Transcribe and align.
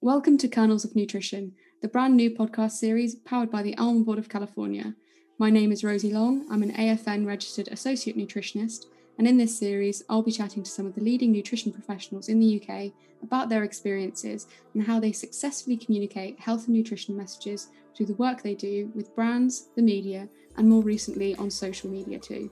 Welcome 0.00 0.38
to 0.38 0.48
Kernels 0.48 0.84
of 0.84 0.94
Nutrition, 0.94 1.54
the 1.82 1.88
brand 1.88 2.16
new 2.16 2.30
podcast 2.30 2.70
series 2.70 3.16
powered 3.16 3.50
by 3.50 3.62
the 3.62 3.76
Almond 3.76 4.06
Board 4.06 4.20
of 4.20 4.28
California. 4.28 4.94
My 5.38 5.50
name 5.50 5.72
is 5.72 5.82
Rosie 5.82 6.12
Long. 6.12 6.46
I'm 6.48 6.62
an 6.62 6.72
AFN 6.72 7.26
registered 7.26 7.66
associate 7.66 8.16
nutritionist, 8.16 8.86
and 9.18 9.26
in 9.26 9.38
this 9.38 9.58
series, 9.58 10.04
I'll 10.08 10.22
be 10.22 10.30
chatting 10.30 10.62
to 10.62 10.70
some 10.70 10.86
of 10.86 10.94
the 10.94 11.02
leading 11.02 11.32
nutrition 11.32 11.72
professionals 11.72 12.28
in 12.28 12.38
the 12.38 12.62
UK 12.62 12.92
about 13.24 13.48
their 13.48 13.64
experiences 13.64 14.46
and 14.72 14.84
how 14.84 15.00
they 15.00 15.10
successfully 15.10 15.76
communicate 15.76 16.38
health 16.38 16.68
and 16.68 16.76
nutrition 16.76 17.16
messages 17.16 17.66
through 17.96 18.06
the 18.06 18.14
work 18.14 18.40
they 18.40 18.54
do 18.54 18.92
with 18.94 19.12
brands, 19.16 19.70
the 19.74 19.82
media, 19.82 20.28
and 20.56 20.68
more 20.68 20.80
recently 20.80 21.34
on 21.34 21.50
social 21.50 21.90
media 21.90 22.20
too. 22.20 22.48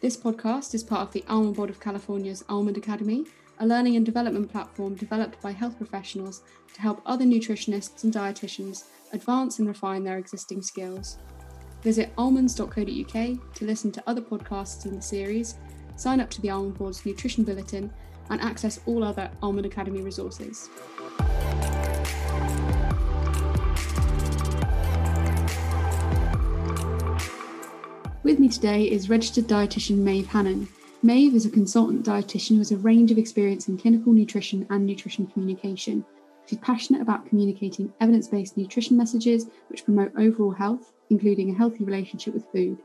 This 0.00 0.16
podcast 0.16 0.74
is 0.74 0.82
part 0.82 1.02
of 1.02 1.12
the 1.12 1.24
Almond 1.28 1.54
Board 1.54 1.70
of 1.70 1.78
California's 1.78 2.44
Almond 2.48 2.76
Academy, 2.76 3.26
a 3.58 3.66
learning 3.66 3.96
and 3.96 4.04
development 4.04 4.50
platform 4.50 4.94
developed 4.94 5.40
by 5.40 5.52
health 5.52 5.76
professionals 5.76 6.42
to 6.74 6.80
help 6.80 7.00
other 7.06 7.24
nutritionists 7.24 8.04
and 8.04 8.12
dietitians 8.12 8.84
advance 9.12 9.58
and 9.58 9.68
refine 9.68 10.04
their 10.04 10.18
existing 10.18 10.62
skills. 10.62 11.18
Visit 11.82 12.12
almonds.co.uk 12.16 12.74
to 13.54 13.64
listen 13.64 13.92
to 13.92 14.02
other 14.06 14.22
podcasts 14.22 14.86
in 14.86 14.96
the 14.96 15.02
series, 15.02 15.56
sign 15.96 16.20
up 16.20 16.30
to 16.30 16.40
the 16.40 16.50
Almond 16.50 16.78
Board's 16.78 17.04
Nutrition 17.04 17.44
Bulletin, 17.44 17.92
and 18.30 18.40
access 18.40 18.80
all 18.86 19.04
other 19.04 19.30
Almond 19.42 19.66
Academy 19.66 20.00
resources. 20.00 20.70
With 28.22 28.38
me 28.38 28.48
today 28.48 28.84
is 28.84 29.10
registered 29.10 29.44
dietitian 29.44 29.98
Maeve 29.98 30.28
Hanan. 30.28 30.66
Maeve 31.04 31.34
is 31.34 31.44
a 31.44 31.50
consultant 31.50 32.06
dietitian 32.06 32.52
who 32.52 32.58
has 32.60 32.72
a 32.72 32.78
range 32.78 33.12
of 33.12 33.18
experience 33.18 33.68
in 33.68 33.76
clinical 33.76 34.10
nutrition 34.10 34.66
and 34.70 34.86
nutrition 34.86 35.26
communication. 35.26 36.02
She's 36.46 36.58
passionate 36.60 37.02
about 37.02 37.26
communicating 37.26 37.92
evidence 38.00 38.26
based 38.26 38.56
nutrition 38.56 38.96
messages 38.96 39.48
which 39.68 39.84
promote 39.84 40.12
overall 40.16 40.52
health, 40.52 40.94
including 41.10 41.50
a 41.50 41.58
healthy 41.58 41.84
relationship 41.84 42.32
with 42.32 42.50
food. 42.50 42.78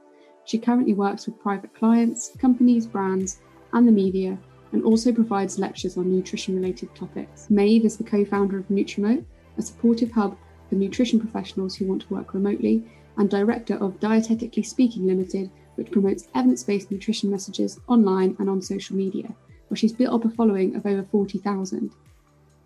She 0.44 0.58
currently 0.58 0.94
works 0.94 1.28
with 1.28 1.40
private 1.40 1.74
clients, 1.74 2.36
companies, 2.38 2.86
brands, 2.86 3.40
and 3.72 3.88
the 3.88 3.94
media, 3.94 4.38
and 4.74 4.84
also 4.84 5.14
provides 5.14 5.58
lectures 5.58 5.96
on 5.96 6.14
nutrition 6.14 6.58
related 6.58 6.94
topics. 6.96 7.50
Maeve 7.50 7.86
is 7.86 7.96
the 7.96 8.04
co 8.04 8.26
founder 8.26 8.58
of 8.58 8.68
Nutrimote, 8.68 9.24
a 9.58 9.62
supportive 9.62 10.12
hub 10.12 10.38
for 10.68 10.76
nutrition 10.76 11.22
professionals 11.22 11.74
who 11.74 11.88
want 11.88 12.02
to 12.02 12.14
work 12.14 12.34
remotely 12.34 12.84
and 13.18 13.30
director 13.30 13.76
of 13.76 13.98
Dietetically 14.02 14.66
Speaking 14.66 15.08
Limited, 15.08 15.50
which 15.80 15.92
promotes 15.92 16.28
evidence 16.36 16.62
based 16.62 16.92
nutrition 16.92 17.32
messages 17.32 17.80
online 17.88 18.36
and 18.38 18.50
on 18.50 18.62
social 18.62 18.98
media, 18.98 19.34
where 19.70 19.78
she's 19.78 19.94
built 19.94 20.14
up 20.14 20.26
a 20.26 20.36
following 20.36 20.76
of 20.76 20.86
over 20.86 21.04
40,000. 21.04 21.90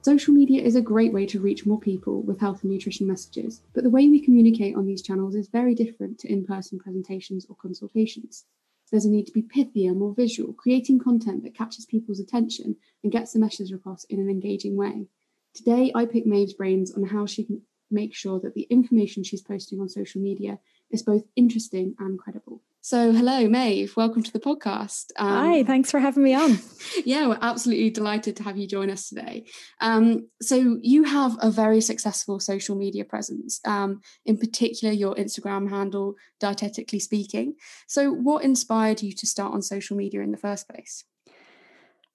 Social 0.02 0.34
media 0.34 0.64
is 0.64 0.76
a 0.76 0.82
great 0.82 1.14
way 1.14 1.28
to 1.28 1.40
reach 1.40 1.68
more 1.68 1.80
people 1.80 2.24
with 2.24 2.40
health 2.40 2.64
and 2.64 2.72
nutrition 2.72 3.06
messages, 3.06 3.62
but 3.74 3.84
the 3.84 3.90
way 3.92 4.10
we 4.10 4.20
communicate 4.20 4.76
on 4.76 4.88
these 4.88 5.04
channels 5.04 5.36
is 5.36 5.48
very 5.48 5.76
different 5.76 6.18
to 6.20 6.32
in 6.32 6.44
person 6.44 6.80
presentations 6.80 7.46
or 7.48 7.56
consultations. 7.56 8.46
There's 8.90 9.06
a 9.06 9.10
need 9.10 9.28
to 9.28 9.32
be 9.32 9.44
pithier, 9.44 9.96
more 9.96 10.16
visual, 10.16 10.52
creating 10.54 11.00
content 11.00 11.44
that 11.44 11.56
catches 11.56 11.86
people's 11.86 12.20
attention 12.20 12.78
and 13.04 13.12
gets 13.12 13.32
the 13.32 13.40
message 13.40 13.72
across 13.72 14.06
in 14.06 14.20
an 14.20 14.30
engaging 14.30 14.76
way. 14.76 15.06
Today, 15.54 15.92
I 15.94 16.06
pick 16.06 16.26
Maeve's 16.26 16.54
brains 16.54 16.92
on 16.96 17.04
how 17.04 17.28
she 17.28 17.44
can 17.44 17.62
make 17.92 18.16
sure 18.16 18.40
that 18.40 18.56
the 18.56 18.68
information 18.72 19.24
she's 19.24 19.42
posting 19.42 19.80
on 19.80 19.88
social 19.88 20.20
media 20.20 20.60
is 20.90 21.04
both 21.04 21.24
interesting 21.36 21.96
and 22.00 22.18
credible. 22.18 22.62
So, 22.86 23.14
hello, 23.14 23.48
Maeve. 23.48 23.96
Welcome 23.96 24.24
to 24.24 24.34
the 24.34 24.42
podcast. 24.42 25.06
Um, 25.16 25.30
Hi, 25.30 25.64
thanks 25.64 25.90
for 25.90 26.02
having 26.02 26.22
me 26.22 26.34
on. 26.34 26.60
yeah, 27.06 27.30
we're 27.30 27.40
absolutely 27.42 27.90
delighted 27.92 28.36
to 28.36 28.44
have 28.44 28.58
you 28.58 28.68
join 28.68 28.90
us 28.90 29.08
today. 29.08 29.46
Um, 29.80 30.28
so, 30.42 30.80
you 30.82 31.06
have 31.06 31.38
a 31.40 31.50
very 31.50 31.80
successful 31.80 32.42
social 32.42 32.76
media 32.76 33.06
presence, 33.06 33.62
um, 33.64 34.02
in 34.26 34.38
particular, 34.38 34.94
your 34.94 35.16
Instagram 35.16 35.70
handle, 35.70 36.16
Dietetically 36.42 37.02
Speaking. 37.02 37.54
So, 37.88 38.12
what 38.12 38.44
inspired 38.44 39.02
you 39.02 39.14
to 39.14 39.26
start 39.26 39.54
on 39.54 39.62
social 39.62 39.96
media 39.96 40.20
in 40.20 40.32
the 40.32 40.38
first 40.38 40.68
place? 40.68 41.06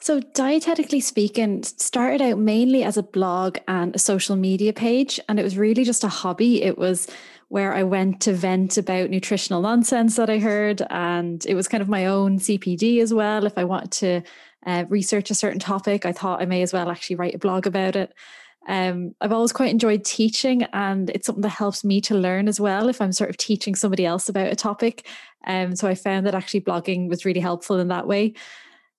So, 0.01 0.21
dietetically 0.21 1.03
speaking, 1.03 1.65
started 1.65 2.23
out 2.23 2.39
mainly 2.39 2.85
as 2.85 2.97
a 2.97 3.03
blog 3.03 3.59
and 3.67 3.97
a 3.97 3.99
social 3.99 4.37
media 4.37 4.73
page, 4.73 5.19
and 5.29 5.41
it 5.41 5.43
was 5.43 5.59
really 5.59 5.83
just 5.83 6.05
a 6.05 6.09
hobby. 6.09 6.63
It 6.63 6.79
was 6.79 7.09
where 7.49 7.75
I 7.75 7.83
went 7.83 8.21
to 8.23 8.33
vent 8.33 8.77
about 8.77 9.11
nutritional 9.11 9.63
nonsense 9.63 10.17
that 10.17 10.31
I 10.31 10.39
heard, 10.39 10.83
and 10.91 11.45
it 11.47 11.55
was 11.55 11.69
kind 11.69 11.83
of 11.83 11.89
my 11.89 12.07
own 12.07 12.39
CPD 12.39 13.01
as 13.01 13.13
well. 13.13 13.47
If 13.47 13.57
I 13.57 13.65
wanted 13.65 13.93
to 13.93 14.23
uh, 14.67 14.85
research 14.89 15.31
a 15.31 15.35
certain 15.35 15.59
topic, 15.59 16.05
I 16.05 16.13
thought 16.13 16.43
I 16.43 16.47
may 16.47 16.63
as 16.63 16.73
well 16.73 16.91
actually 16.91 17.17
write 17.17 17.35
a 17.35 17.39
blog 17.39 17.67
about 17.67 17.97
it. 17.97 18.13
Um, 18.67 19.15
I've 19.23 19.33
always 19.33 19.53
quite 19.53 19.71
enjoyed 19.71 20.05
teaching, 20.05 20.65
and 20.75 21.09
it's 21.11 21.27
something 21.27 21.43
that 21.43 21.49
helps 21.49 21.85
me 21.85 22.03
to 22.03 22.15
learn 22.15 22.49
as 22.49 22.61
well 22.61 22.91
if 22.91 23.01
I'm 23.01 23.13
sort 23.13 23.31
of 23.31 23.39
teaching 23.39 23.75
somebody 23.75 24.05
else 24.05 24.29
about 24.29 24.53
a 24.53 24.57
topic. 24.57 25.07
Um, 25.47 25.75
so 25.75 25.89
I 25.89 25.95
found 25.95 26.27
that 26.27 26.35
actually 26.35 26.61
blogging 26.61 27.09
was 27.09 27.25
really 27.25 27.41
helpful 27.41 27.79
in 27.79 27.89
that 27.89 28.07
way. 28.07 28.35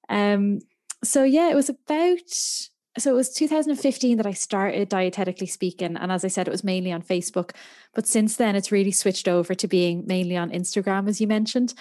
Um, 0.10 0.60
so 1.04 1.24
yeah, 1.24 1.50
it 1.50 1.56
was 1.56 1.70
about 1.70 2.70
so 2.98 3.12
it 3.12 3.16
was 3.16 3.34
2015 3.34 4.18
that 4.18 4.26
I 4.26 4.34
started 4.34 4.90
dietetically 4.90 5.48
speaking. 5.48 5.96
And 5.96 6.12
as 6.12 6.26
I 6.26 6.28
said, 6.28 6.48
it 6.48 6.52
was 6.52 6.64
mainly 6.64 6.92
on 6.92 7.04
Facebook. 7.04 7.52
But 7.94 8.08
since 8.08 8.36
then, 8.36 8.56
it's 8.56 8.72
really 8.72 8.92
switched 8.92 9.28
over 9.28 9.54
to 9.54 9.68
being 9.68 10.06
mainly 10.08 10.36
on 10.36 10.50
Instagram, 10.50 11.08
as 11.08 11.22
you 11.22 11.28
mentioned. 11.28 11.76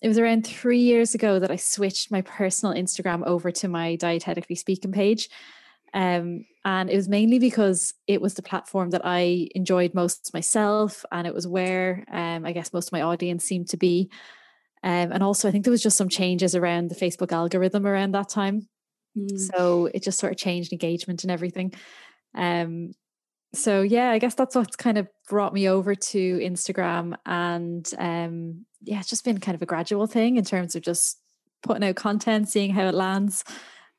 It 0.00 0.08
was 0.08 0.18
around 0.18 0.46
three 0.46 0.78
years 0.78 1.14
ago 1.14 1.40
that 1.40 1.50
I 1.50 1.56
switched 1.56 2.12
my 2.12 2.22
personal 2.22 2.74
Instagram 2.74 3.26
over 3.26 3.50
to 3.50 3.68
my 3.68 3.96
dietetically 3.96 4.56
speaking 4.56 4.92
page. 4.92 5.28
Um, 5.94 6.46
and 6.64 6.88
it 6.88 6.96
was 6.96 7.08
mainly 7.08 7.38
because 7.38 7.92
it 8.06 8.22
was 8.22 8.34
the 8.34 8.42
platform 8.42 8.90
that 8.90 9.02
I 9.04 9.48
enjoyed 9.54 9.94
most 9.94 10.32
myself. 10.32 11.04
And 11.10 11.26
it 11.26 11.34
was 11.34 11.46
where 11.46 12.04
um, 12.10 12.46
I 12.46 12.52
guess 12.52 12.72
most 12.72 12.88
of 12.88 12.92
my 12.92 13.02
audience 13.02 13.44
seemed 13.44 13.68
to 13.70 13.76
be. 13.76 14.10
Um, 14.84 15.12
and 15.12 15.22
also, 15.22 15.48
I 15.48 15.50
think 15.50 15.64
there 15.64 15.72
was 15.72 15.82
just 15.82 15.96
some 15.96 16.08
changes 16.08 16.54
around 16.54 16.88
the 16.88 16.94
Facebook 16.94 17.32
algorithm 17.32 17.86
around 17.86 18.12
that 18.12 18.28
time. 18.28 18.68
Mm. 19.18 19.38
So 19.38 19.86
it 19.92 20.02
just 20.02 20.18
sort 20.18 20.32
of 20.32 20.38
changed 20.38 20.72
engagement 20.72 21.24
and 21.24 21.30
everything. 21.30 21.72
Um, 22.34 22.92
so 23.54 23.82
yeah, 23.82 24.10
I 24.10 24.18
guess 24.18 24.34
that's 24.34 24.54
what's 24.54 24.76
kind 24.76 24.96
of 24.96 25.08
brought 25.28 25.52
me 25.52 25.68
over 25.68 25.94
to 25.94 26.38
Instagram, 26.38 27.14
and 27.26 27.88
um, 27.98 28.64
yeah, 28.80 29.00
it's 29.00 29.10
just 29.10 29.24
been 29.24 29.38
kind 29.38 29.54
of 29.54 29.62
a 29.62 29.66
gradual 29.66 30.06
thing 30.06 30.36
in 30.36 30.44
terms 30.44 30.74
of 30.74 30.82
just 30.82 31.18
putting 31.62 31.84
out 31.84 31.96
content, 31.96 32.48
seeing 32.48 32.72
how 32.72 32.86
it 32.86 32.94
lands. 32.94 33.44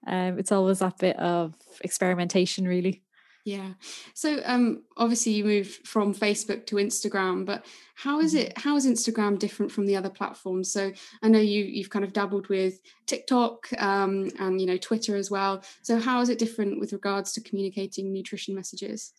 Um, 0.07 0.39
it's 0.39 0.51
always 0.51 0.79
that 0.79 0.97
bit 0.97 1.17
of 1.17 1.53
experimentation, 1.81 2.67
really. 2.67 3.02
Yeah. 3.45 3.73
So 4.13 4.41
um 4.45 4.83
obviously 4.95 5.33
you 5.33 5.43
moved 5.43 5.85
from 5.85 6.13
Facebook 6.13 6.65
to 6.67 6.77
Instagram, 6.77 7.45
but 7.45 7.65
how 7.95 8.21
is 8.21 8.33
mm-hmm. 8.33 8.47
it 8.47 8.57
how 8.57 8.77
is 8.77 8.87
Instagram 8.87 9.37
different 9.37 9.71
from 9.71 9.85
the 9.85 9.97
other 9.97 10.09
platforms? 10.09 10.71
So 10.71 10.93
I 11.21 11.27
know 11.27 11.39
you 11.39 11.65
you've 11.65 11.89
kind 11.89 12.05
of 12.05 12.13
dabbled 12.13 12.47
with 12.47 12.79
TikTok 13.05 13.67
um 13.77 14.31
and 14.39 14.61
you 14.61 14.67
know 14.67 14.77
Twitter 14.77 15.15
as 15.17 15.29
well. 15.29 15.63
So 15.81 15.99
how 15.99 16.21
is 16.21 16.29
it 16.29 16.39
different 16.39 16.79
with 16.79 16.93
regards 16.93 17.33
to 17.33 17.41
communicating 17.41 18.13
nutrition 18.13 18.55
messages? 18.55 19.13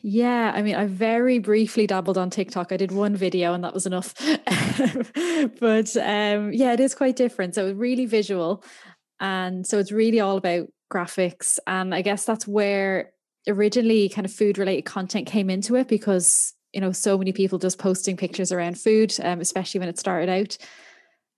Yeah, 0.00 0.52
I 0.54 0.62
mean, 0.62 0.76
I 0.76 0.86
very 0.86 1.40
briefly 1.40 1.88
dabbled 1.88 2.18
on 2.18 2.30
TikTok. 2.30 2.70
I 2.70 2.76
did 2.76 2.92
one 2.92 3.16
video 3.16 3.52
and 3.52 3.64
that 3.64 3.74
was 3.74 3.84
enough. 3.84 4.14
but 5.60 5.96
um, 5.96 6.52
yeah, 6.52 6.72
it 6.72 6.78
is 6.78 6.94
quite 6.94 7.16
different. 7.16 7.56
So 7.56 7.66
it's 7.66 7.76
really 7.76 8.06
visual. 8.06 8.62
And 9.18 9.66
so 9.66 9.78
it's 9.78 9.90
really 9.90 10.20
all 10.20 10.36
about 10.36 10.68
graphics. 10.88 11.58
And 11.66 11.92
I 11.92 12.02
guess 12.02 12.24
that's 12.24 12.46
where 12.46 13.12
originally 13.48 14.08
kind 14.08 14.24
of 14.24 14.32
food 14.32 14.58
related 14.58 14.84
content 14.84 15.26
came 15.26 15.50
into 15.50 15.74
it 15.76 15.88
because 15.88 16.54
you 16.72 16.80
know 16.80 16.92
so 16.92 17.16
many 17.16 17.32
people 17.32 17.58
just 17.58 17.78
posting 17.78 18.16
pictures 18.16 18.52
around 18.52 18.78
food 18.78 19.14
um, 19.22 19.40
especially 19.40 19.80
when 19.80 19.88
it 19.88 19.98
started 19.98 20.28
out. 20.28 20.56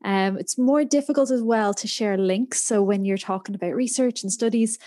Um, 0.02 0.38
it's 0.38 0.56
more 0.56 0.82
difficult 0.82 1.30
as 1.30 1.42
well 1.42 1.74
to 1.74 1.86
share 1.86 2.16
links. 2.16 2.62
So 2.62 2.82
when 2.82 3.04
you're 3.04 3.18
talking 3.18 3.54
about 3.54 3.74
research 3.74 4.22
and 4.22 4.32
studies 4.32 4.78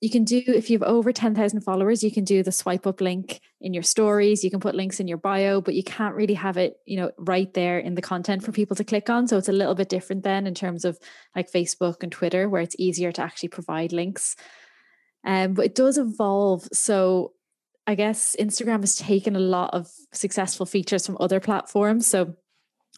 you 0.00 0.08
can 0.08 0.24
do 0.24 0.42
if 0.46 0.70
you 0.70 0.78
have 0.78 0.88
over 0.88 1.12
10,000 1.12 1.60
followers 1.60 2.02
you 2.02 2.10
can 2.10 2.24
do 2.24 2.42
the 2.42 2.52
swipe 2.52 2.86
up 2.86 3.02
link 3.02 3.40
in 3.60 3.74
your 3.74 3.82
stories. 3.82 4.42
You 4.42 4.50
can 4.50 4.60
put 4.60 4.74
links 4.74 4.98
in 4.98 5.08
your 5.08 5.18
bio 5.18 5.60
but 5.60 5.74
you 5.74 5.82
can't 5.82 6.14
really 6.14 6.34
have 6.34 6.56
it 6.56 6.76
you 6.86 6.96
know 6.96 7.10
right 7.18 7.52
there 7.54 7.78
in 7.78 7.94
the 7.94 8.02
content 8.02 8.42
for 8.42 8.52
people 8.52 8.76
to 8.76 8.84
click 8.84 9.10
on. 9.10 9.28
So 9.28 9.36
it's 9.36 9.48
a 9.48 9.52
little 9.52 9.74
bit 9.74 9.88
different 9.88 10.22
then 10.22 10.46
in 10.46 10.54
terms 10.54 10.84
of 10.84 10.98
like 11.34 11.50
Facebook 11.50 12.02
and 12.02 12.12
Twitter 12.12 12.48
where 12.48 12.62
it's 12.62 12.76
easier 12.78 13.12
to 13.12 13.22
actually 13.22 13.50
provide 13.50 13.92
links 13.92 14.36
um, 15.24 15.54
but 15.54 15.66
it 15.66 15.74
does 15.74 15.98
evolve. 15.98 16.68
So 16.72 17.32
I 17.86 17.94
guess 17.94 18.36
Instagram 18.38 18.80
has 18.80 18.96
taken 18.96 19.36
a 19.36 19.40
lot 19.40 19.74
of 19.74 19.90
successful 20.12 20.66
features 20.66 21.06
from 21.06 21.16
other 21.20 21.40
platforms. 21.40 22.06
So 22.06 22.34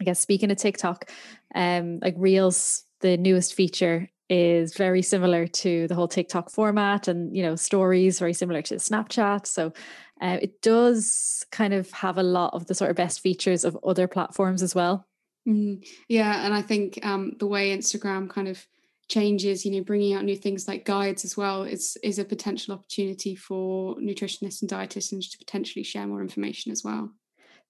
I 0.01 0.05
guess 0.05 0.21
speaking 0.21 0.51
of 0.51 0.59
TikTok, 0.59 1.11
um, 1.55 1.99
like 2.01 2.15
Reels, 2.17 2.85
the 3.01 3.17
newest 3.17 3.55
feature 3.55 4.09
is 4.29 4.75
very 4.77 5.03
similar 5.03 5.47
to 5.47 5.87
the 5.89 5.95
whole 5.95 6.09
TikTok 6.09 6.49
format 6.49 7.07
and 7.07 7.37
you 7.37 7.43
know 7.43 7.55
stories 7.55 8.19
very 8.19 8.33
similar 8.33 8.63
to 8.63 8.77
Snapchat 8.77 9.47
so 9.47 9.75
uh, 10.23 10.39
it 10.41 10.63
does 10.63 11.45
kind 11.51 11.75
of 11.75 11.91
have 11.91 12.17
a 12.17 12.23
lot 12.23 12.55
of 12.55 12.67
the 12.67 12.75
sort 12.75 12.91
of 12.91 12.97
best 12.97 13.21
features 13.21 13.63
of 13.63 13.77
other 13.85 14.09
platforms 14.09 14.63
as 14.63 14.75
well 14.75 15.07
mm, 15.47 15.85
yeah 16.09 16.47
and 16.47 16.55
I 16.55 16.63
think 16.63 16.99
um, 17.03 17.33
the 17.41 17.47
way 17.47 17.77
Instagram 17.77 18.31
kind 18.31 18.49
of 18.49 18.67
changes, 19.08 19.64
you 19.64 19.72
know, 19.72 19.84
bringing 19.84 20.14
out 20.14 20.25
new 20.25 20.37
things 20.37 20.66
like 20.66 20.84
guides 20.84 21.25
as 21.25 21.37
well 21.37 21.64
is 21.64 21.96
is 22.02 22.19
a 22.19 22.25
potential 22.25 22.75
opportunity 22.75 23.34
for 23.34 23.96
nutritionists 23.96 24.62
and 24.62 24.70
dietitians 24.70 25.31
to 25.31 25.38
potentially 25.38 25.82
share 25.82 26.06
more 26.06 26.22
information 26.22 26.72
as 26.72 26.82
well. 26.84 27.10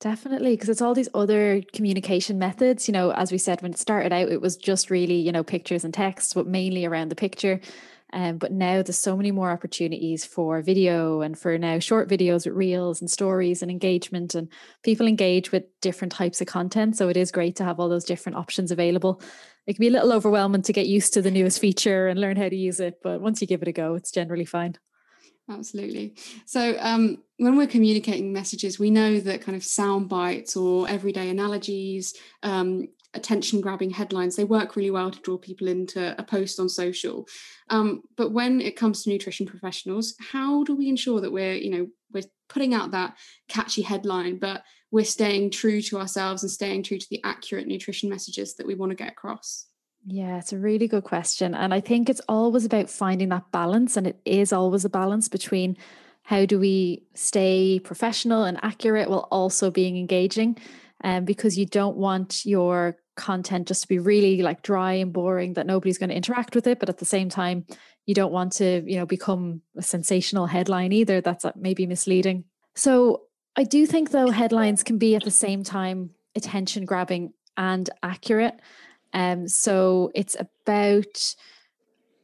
Definitely, 0.00 0.54
because 0.54 0.68
it's 0.68 0.82
all 0.82 0.94
these 0.94 1.08
other 1.14 1.62
communication 1.72 2.38
methods. 2.38 2.88
You 2.88 2.92
know, 2.92 3.12
as 3.12 3.30
we 3.30 3.38
said, 3.38 3.62
when 3.62 3.72
it 3.72 3.78
started 3.78 4.12
out, 4.12 4.30
it 4.30 4.40
was 4.40 4.56
just 4.56 4.90
really, 4.90 5.14
you 5.14 5.30
know, 5.30 5.44
pictures 5.44 5.84
and 5.84 5.94
text, 5.94 6.34
but 6.34 6.46
mainly 6.46 6.84
around 6.84 7.08
the 7.08 7.14
picture. 7.14 7.60
Um, 8.12 8.36
but 8.36 8.52
now 8.52 8.82
there's 8.82 8.98
so 8.98 9.16
many 9.16 9.30
more 9.30 9.50
opportunities 9.50 10.24
for 10.24 10.60
video 10.60 11.22
and 11.22 11.38
for 11.38 11.56
now 11.56 11.78
short 11.78 12.10
videos 12.10 12.44
with 12.44 12.54
reels 12.54 13.00
and 13.00 13.10
stories 13.10 13.62
and 13.62 13.70
engagement 13.70 14.34
and 14.34 14.48
people 14.82 15.06
engage 15.06 15.50
with 15.50 15.64
different 15.80 16.12
types 16.12 16.40
of 16.40 16.46
content. 16.46 16.96
So 16.96 17.08
it 17.08 17.16
is 17.16 17.32
great 17.32 17.56
to 17.56 17.64
have 17.64 17.80
all 17.80 17.88
those 17.88 18.04
different 18.04 18.36
options 18.36 18.70
available. 18.70 19.22
It 19.66 19.74
can 19.74 19.80
be 19.80 19.88
a 19.88 19.92
little 19.92 20.12
overwhelming 20.12 20.62
to 20.62 20.72
get 20.72 20.86
used 20.86 21.14
to 21.14 21.22
the 21.22 21.30
newest 21.30 21.60
feature 21.60 22.08
and 22.08 22.20
learn 22.20 22.36
how 22.36 22.48
to 22.48 22.56
use 22.56 22.80
it, 22.80 22.98
but 23.02 23.20
once 23.20 23.40
you 23.40 23.46
give 23.46 23.62
it 23.62 23.68
a 23.68 23.72
go, 23.72 23.94
it's 23.94 24.10
generally 24.10 24.44
fine. 24.44 24.76
Absolutely. 25.50 26.14
So 26.46 26.76
um, 26.78 27.22
when 27.36 27.56
we're 27.56 27.66
communicating 27.66 28.32
messages, 28.32 28.78
we 28.78 28.90
know 28.90 29.20
that 29.20 29.42
kind 29.42 29.56
of 29.56 29.64
sound 29.64 30.08
bites 30.08 30.56
or 30.56 30.88
everyday 30.88 31.30
analogies, 31.30 32.14
um, 32.42 32.88
attention 33.14 33.60
grabbing 33.60 33.90
headlines 33.90 34.36
they 34.36 34.44
work 34.44 34.74
really 34.74 34.90
well 34.90 35.10
to 35.10 35.20
draw 35.20 35.36
people 35.36 35.68
into 35.68 36.18
a 36.18 36.22
post 36.22 36.58
on 36.58 36.68
social 36.68 37.26
um, 37.68 38.02
but 38.16 38.32
when 38.32 38.60
it 38.60 38.76
comes 38.76 39.02
to 39.02 39.10
nutrition 39.10 39.46
professionals 39.46 40.14
how 40.18 40.64
do 40.64 40.74
we 40.74 40.88
ensure 40.88 41.20
that 41.20 41.32
we're 41.32 41.54
you 41.54 41.70
know 41.70 41.86
we're 42.12 42.22
putting 42.48 42.72
out 42.72 42.90
that 42.90 43.14
catchy 43.48 43.82
headline 43.82 44.38
but 44.38 44.62
we're 44.92 45.04
staying 45.04 45.50
true 45.50 45.82
to 45.82 45.98
ourselves 45.98 46.44
and 46.44 46.52
staying 46.52 46.84
true 46.84 46.98
to 46.98 47.06
the 47.10 47.20
accurate 47.24 47.66
nutrition 47.66 48.08
messages 48.08 48.54
that 48.54 48.66
we 48.66 48.76
want 48.76 48.90
to 48.90 48.96
get 48.96 49.10
across 49.10 49.66
yeah, 50.04 50.38
it's 50.38 50.52
a 50.52 50.58
really 50.58 50.88
good 50.88 51.04
question. 51.04 51.54
And 51.54 51.72
I 51.72 51.80
think 51.80 52.10
it's 52.10 52.20
always 52.28 52.64
about 52.64 52.90
finding 52.90 53.28
that 53.28 53.50
balance. 53.52 53.96
And 53.96 54.06
it 54.06 54.20
is 54.24 54.52
always 54.52 54.84
a 54.84 54.90
balance 54.90 55.28
between 55.28 55.76
how 56.22 56.44
do 56.44 56.58
we 56.58 57.04
stay 57.14 57.78
professional 57.78 58.44
and 58.44 58.58
accurate 58.62 59.08
while 59.10 59.28
also 59.30 59.70
being 59.70 59.96
engaging. 59.96 60.58
Um, 61.04 61.24
because 61.24 61.58
you 61.58 61.66
don't 61.66 61.96
want 61.96 62.44
your 62.44 62.96
content 63.16 63.68
just 63.68 63.82
to 63.82 63.88
be 63.88 63.98
really 63.98 64.40
like 64.40 64.62
dry 64.62 64.92
and 64.92 65.12
boring 65.12 65.54
that 65.54 65.66
nobody's 65.66 65.98
going 65.98 66.10
to 66.10 66.16
interact 66.16 66.54
with 66.54 66.66
it 66.66 66.78
but 66.78 66.88
at 66.88 66.98
the 66.98 67.04
same 67.04 67.28
time 67.28 67.66
you 68.06 68.14
don't 68.14 68.32
want 68.32 68.52
to 68.52 68.82
you 68.86 68.96
know 68.96 69.04
become 69.04 69.60
a 69.76 69.82
sensational 69.82 70.46
headline 70.46 70.92
either 70.92 71.20
that's 71.20 71.44
maybe 71.54 71.86
misleading 71.86 72.44
so 72.74 73.22
i 73.56 73.64
do 73.64 73.86
think 73.86 74.10
though 74.10 74.30
headlines 74.30 74.82
can 74.82 74.98
be 74.98 75.14
at 75.14 75.24
the 75.24 75.30
same 75.30 75.62
time 75.62 76.10
attention 76.34 76.84
grabbing 76.84 77.32
and 77.56 77.90
accurate. 78.02 78.58
Um 79.12 79.48
so 79.48 80.10
it's 80.14 80.36
about 80.38 81.34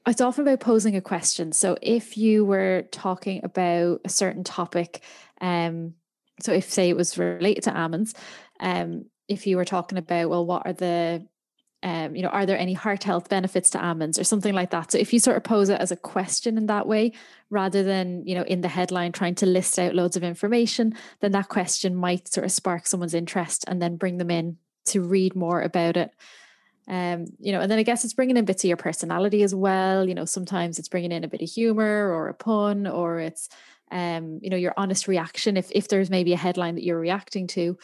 it's 0.07 0.21
often 0.23 0.49
about 0.49 0.61
posing 0.61 0.97
a 0.97 1.03
question. 1.03 1.53
So 1.53 1.77
if 1.83 2.17
you 2.17 2.45
were 2.45 2.85
talking 2.91 3.45
about 3.45 4.01
a 4.05 4.09
certain 4.09 4.45
topic 4.45 5.03
um 5.41 5.95
so 6.41 6.53
if 6.53 6.71
say 6.71 6.89
it 6.89 6.97
was 6.97 7.19
related 7.19 7.65
to 7.65 7.77
almonds 7.77 8.15
um 8.61 9.05
if 9.29 9.47
you 9.47 9.59
were 9.59 9.65
talking 9.67 9.99
about, 9.99 10.31
well, 10.31 10.47
what 10.47 10.65
are 10.65 10.73
the 10.73 11.27
um, 11.83 12.17
you 12.17 12.23
know, 12.23 12.29
are 12.29 12.45
there 12.45 12.59
any 12.59 12.73
heart 12.73 13.05
health 13.05 13.29
benefits 13.29 13.71
to 13.71 13.85
almonds 13.85 14.19
or 14.19 14.25
something 14.25 14.55
like 14.55 14.71
that? 14.71 14.91
So 14.91 14.99
if 14.99 15.13
you 15.13 15.21
sort 15.21 15.37
of 15.37 15.45
pose 15.45 15.69
it 15.69 15.81
as 15.81 15.93
a 15.93 15.97
question 15.97 16.59
in 16.59 16.67
that 16.67 16.89
way, 16.89 17.13
rather 17.51 17.85
than, 17.85 18.27
you 18.27 18.35
know, 18.35 18.43
in 18.43 18.63
the 18.63 18.69
headline 18.69 19.13
trying 19.13 19.37
to 19.37 19.47
list 19.47 19.79
out 19.79 19.95
loads 19.95 20.17
of 20.17 20.25
information, 20.25 20.95
then 21.21 21.33
that 21.33 21.49
question 21.49 21.95
might 21.95 22.27
sort 22.27 22.45
of 22.45 22.51
spark 22.51 22.87
someone's 22.87 23.15
interest 23.15 23.65
and 23.69 23.81
then 23.81 23.97
bring 23.97 24.19
them 24.19 24.31
in 24.31 24.57
to 24.87 25.03
read 25.03 25.37
more 25.37 25.63
about 25.63 25.97
it. 25.97 26.11
Um, 26.89 27.27
you 27.39 27.53
know, 27.53 27.61
and 27.61 27.71
then 27.71 27.79
I 27.79 27.85
guess 27.85 28.05
it's 28.05 28.15
bringing 28.15 28.37
in 28.37 28.45
bits 28.45 28.65
of 28.65 28.69
your 28.69 28.77
personality 28.77 29.43
as 29.43 29.55
well. 29.55 30.09
You 30.09 30.15
know, 30.15 30.25
sometimes 30.25 30.79
it's 30.79 30.89
bringing 30.89 31.13
in 31.13 31.23
a 31.23 31.29
bit 31.29 31.43
of 31.43 31.49
humor 31.49 32.11
or 32.11 32.29
a 32.29 32.35
pun 32.35 32.87
or 32.87 33.21
it's, 33.21 33.51
um, 33.91 34.41
you 34.43 34.51
know, 34.51 34.57
your 34.57 34.75
honest 34.77 35.07
reaction. 35.07 35.57
If, 35.57 35.71
if 35.71 35.89
there's 35.89 36.11
maybe 36.11 36.33
a 36.33 36.39
headline 36.39 36.75
that 36.75 36.85
you're 36.85 36.99
reacting 36.99 37.47
to, 37.49 37.79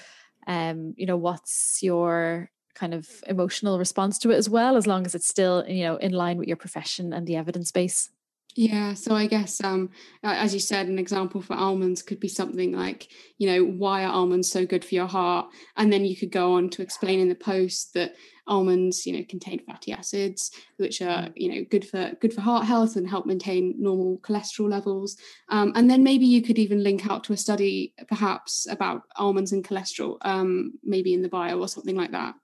um, 0.47 0.95
you 0.97 1.07
know, 1.07 1.17
what's 1.17 1.83
your 1.83 2.51
kind 2.75 2.95
of 2.95 3.09
emotional 3.27 3.79
response 3.79 4.19
to 4.21 4.31
it 4.31 4.37
as 4.37 4.49
well, 4.49 4.77
as 4.77 4.87
long 4.87 5.07
as 5.07 5.15
it's 5.15 5.29
still, 5.29 5.65
you 5.67 5.85
know, 5.85 5.97
in 5.97 6.13
line 6.13 6.39
with 6.39 6.49
your 6.49 6.57
profession 6.57 7.13
and 7.13 7.27
the 7.27 7.37
evidence 7.37 7.71
base. 7.73 8.11
Yeah, 8.57 8.95
so 8.95 9.17
I 9.17 9.27
guess 9.27 9.63
um, 9.65 9.91
as 10.23 10.55
you 10.55 10.61
said, 10.61 10.87
an 10.87 10.99
example 10.99 11.43
for 11.43 11.55
almonds 11.55 12.03
could 12.03 12.21
be 12.21 12.29
something 12.29 12.73
like, 12.73 13.09
you 13.37 13.49
know, 13.49 13.65
why 13.65 14.05
are 14.05 14.13
almonds 14.13 14.49
so 14.49 14.65
good 14.65 14.85
for 14.85 14.95
your 14.95 15.09
heart? 15.09 15.49
And 15.77 15.93
then 15.93 16.05
you 16.05 16.17
could 16.17 16.31
go 16.31 16.55
on 16.55 16.71
to 16.71 16.83
explain 16.83 17.19
in 17.19 17.29
the 17.29 17.35
post 17.35 17.95
that 17.95 18.15
almonds, 18.47 19.07
you 19.07 19.13
know, 19.17 19.25
contain 19.29 19.65
fatty 19.65 19.93
acids, 19.93 20.53
which 20.77 21.03
are, 21.03 21.23
mm. 21.23 21.33
you 21.35 21.53
know, 21.53 21.65
good 21.69 21.85
for 21.89 22.13
good 22.21 22.33
for 22.33 22.43
heart 22.43 22.65
health 22.65 22.95
and 22.95 23.09
help 23.09 23.27
maintain 23.27 23.75
normal 23.79 24.19
cholesterol 24.19 24.71
levels. 24.71 25.17
Um, 25.49 25.73
and 25.75 25.91
then 25.91 26.05
maybe 26.05 26.27
you 26.27 26.41
could 26.41 26.59
even 26.59 26.83
link 26.83 27.11
out 27.11 27.25
to 27.25 27.33
a 27.33 27.37
study, 27.37 27.93
perhaps 28.07 28.69
about 28.71 29.03
almonds 29.17 29.51
and 29.51 29.65
cholesterol, 29.65 30.19
um, 30.23 30.75
maybe 30.85 31.13
in 31.13 31.23
the 31.23 31.29
bio 31.29 31.59
or 31.59 31.67
something 31.67 31.97
like 31.97 32.13
that. 32.13 32.35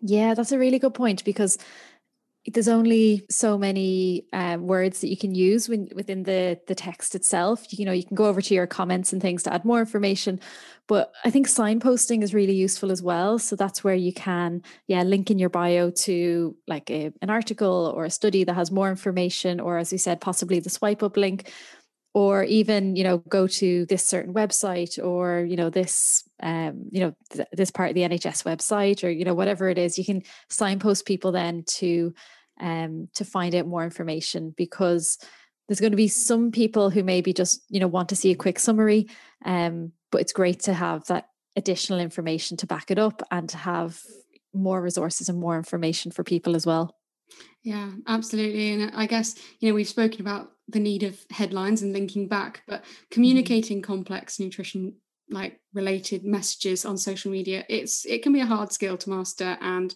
Yeah, 0.00 0.34
that's 0.34 0.52
a 0.52 0.58
really 0.58 0.78
good 0.78 0.94
point 0.94 1.24
because 1.24 1.58
there's 2.52 2.68
only 2.68 3.26
so 3.28 3.58
many 3.58 4.24
um, 4.32 4.68
words 4.68 5.00
that 5.00 5.08
you 5.08 5.16
can 5.16 5.34
use 5.34 5.68
when, 5.68 5.88
within 5.96 6.22
the 6.22 6.60
the 6.68 6.76
text 6.76 7.16
itself. 7.16 7.66
You 7.76 7.84
know, 7.84 7.92
you 7.92 8.04
can 8.04 8.14
go 8.14 8.26
over 8.26 8.40
to 8.40 8.54
your 8.54 8.68
comments 8.68 9.12
and 9.12 9.20
things 9.20 9.42
to 9.44 9.52
add 9.52 9.64
more 9.64 9.80
information, 9.80 10.38
but 10.86 11.12
I 11.24 11.30
think 11.30 11.48
signposting 11.48 12.22
is 12.22 12.34
really 12.34 12.54
useful 12.54 12.92
as 12.92 13.02
well. 13.02 13.40
So 13.40 13.56
that's 13.56 13.82
where 13.82 13.96
you 13.96 14.12
can, 14.12 14.62
yeah, 14.86 15.02
link 15.02 15.30
in 15.30 15.40
your 15.40 15.48
bio 15.48 15.90
to 15.90 16.56
like 16.68 16.88
a, 16.88 17.12
an 17.20 17.30
article 17.30 17.92
or 17.96 18.04
a 18.04 18.10
study 18.10 18.44
that 18.44 18.54
has 18.54 18.70
more 18.70 18.90
information, 18.90 19.58
or 19.58 19.78
as 19.78 19.90
we 19.90 19.98
said, 19.98 20.20
possibly 20.20 20.60
the 20.60 20.70
swipe 20.70 21.02
up 21.02 21.16
link, 21.16 21.50
or 22.16 22.44
even 22.44 22.96
you 22.96 23.04
know 23.04 23.18
go 23.18 23.46
to 23.46 23.84
this 23.90 24.02
certain 24.02 24.32
website 24.32 24.98
or 25.04 25.44
you 25.44 25.54
know 25.54 25.68
this 25.68 26.26
um, 26.42 26.86
you 26.90 27.00
know 27.00 27.14
th- 27.30 27.48
this 27.52 27.70
part 27.70 27.90
of 27.90 27.94
the 27.94 28.08
NHS 28.08 28.42
website 28.42 29.04
or 29.04 29.10
you 29.10 29.26
know 29.26 29.34
whatever 29.34 29.68
it 29.68 29.76
is. 29.76 29.98
You 29.98 30.04
can 30.06 30.22
signpost 30.48 31.04
people 31.04 31.30
then 31.30 31.62
to 31.76 32.14
um, 32.58 33.08
to 33.16 33.24
find 33.26 33.54
out 33.54 33.66
more 33.66 33.84
information 33.84 34.54
because 34.56 35.18
there's 35.68 35.80
going 35.80 35.92
to 35.92 35.96
be 35.96 36.08
some 36.08 36.52
people 36.52 36.88
who 36.88 37.04
maybe 37.04 37.34
just 37.34 37.62
you 37.68 37.80
know 37.80 37.86
want 37.86 38.08
to 38.08 38.16
see 38.16 38.30
a 38.30 38.36
quick 38.36 38.58
summary 38.58 39.10
um, 39.44 39.92
but 40.10 40.22
it's 40.22 40.32
great 40.32 40.60
to 40.60 40.72
have 40.72 41.04
that 41.08 41.28
additional 41.54 42.00
information 42.00 42.56
to 42.56 42.66
back 42.66 42.90
it 42.90 42.98
up 42.98 43.22
and 43.30 43.50
to 43.50 43.58
have 43.58 44.00
more 44.54 44.80
resources 44.80 45.28
and 45.28 45.38
more 45.38 45.58
information 45.58 46.10
for 46.10 46.24
people 46.24 46.56
as 46.56 46.64
well 46.64 46.96
yeah 47.62 47.90
absolutely 48.06 48.72
and 48.72 48.90
i 48.94 49.04
guess 49.04 49.34
you 49.60 49.68
know 49.68 49.74
we've 49.74 49.88
spoken 49.88 50.22
about 50.22 50.52
the 50.68 50.80
need 50.80 51.02
of 51.02 51.18
headlines 51.30 51.82
and 51.82 51.92
linking 51.92 52.28
back 52.28 52.62
but 52.66 52.82
mm-hmm. 52.82 52.92
communicating 53.10 53.78
mm-hmm. 53.78 53.92
complex 53.92 54.40
nutrition 54.40 54.94
like 55.28 55.60
related 55.74 56.24
messages 56.24 56.84
on 56.84 56.96
social 56.96 57.32
media 57.32 57.64
it's 57.68 58.04
it 58.06 58.22
can 58.22 58.32
be 58.32 58.40
a 58.40 58.46
hard 58.46 58.72
skill 58.72 58.96
to 58.96 59.10
master 59.10 59.58
and 59.60 59.94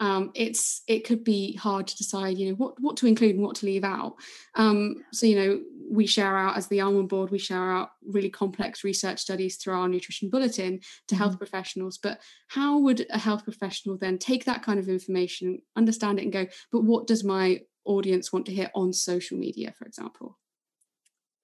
um, 0.00 0.32
it's 0.34 0.82
it 0.88 1.06
could 1.06 1.22
be 1.22 1.54
hard 1.54 1.86
to 1.86 1.96
decide 1.96 2.36
you 2.36 2.48
know 2.48 2.54
what 2.56 2.74
what 2.80 2.96
to 2.96 3.06
include 3.06 3.36
and 3.36 3.44
what 3.44 3.54
to 3.56 3.66
leave 3.66 3.84
out 3.84 4.16
um, 4.56 5.04
so 5.12 5.26
you 5.26 5.36
know 5.36 5.60
we 5.88 6.06
share 6.06 6.36
out 6.36 6.56
as 6.56 6.66
the 6.66 6.80
almond 6.80 7.08
board 7.08 7.30
we 7.30 7.38
share 7.38 7.70
out 7.70 7.90
really 8.04 8.30
complex 8.30 8.82
research 8.82 9.20
studies 9.20 9.56
through 9.56 9.74
our 9.74 9.88
nutrition 9.88 10.28
bulletin 10.28 10.80
to 11.06 11.14
health 11.14 11.32
mm-hmm. 11.32 11.38
professionals 11.38 11.98
but 11.98 12.18
how 12.48 12.78
would 12.78 13.06
a 13.10 13.18
health 13.18 13.44
professional 13.44 13.96
then 13.96 14.18
take 14.18 14.44
that 14.44 14.64
kind 14.64 14.80
of 14.80 14.88
information 14.88 15.60
understand 15.76 16.18
it 16.18 16.22
and 16.22 16.32
go 16.32 16.46
but 16.72 16.82
what 16.82 17.06
does 17.06 17.22
my 17.22 17.60
audience 17.84 18.32
want 18.32 18.46
to 18.46 18.52
hear 18.52 18.70
on 18.74 18.92
social 18.92 19.38
media 19.38 19.72
for 19.76 19.84
example 19.84 20.38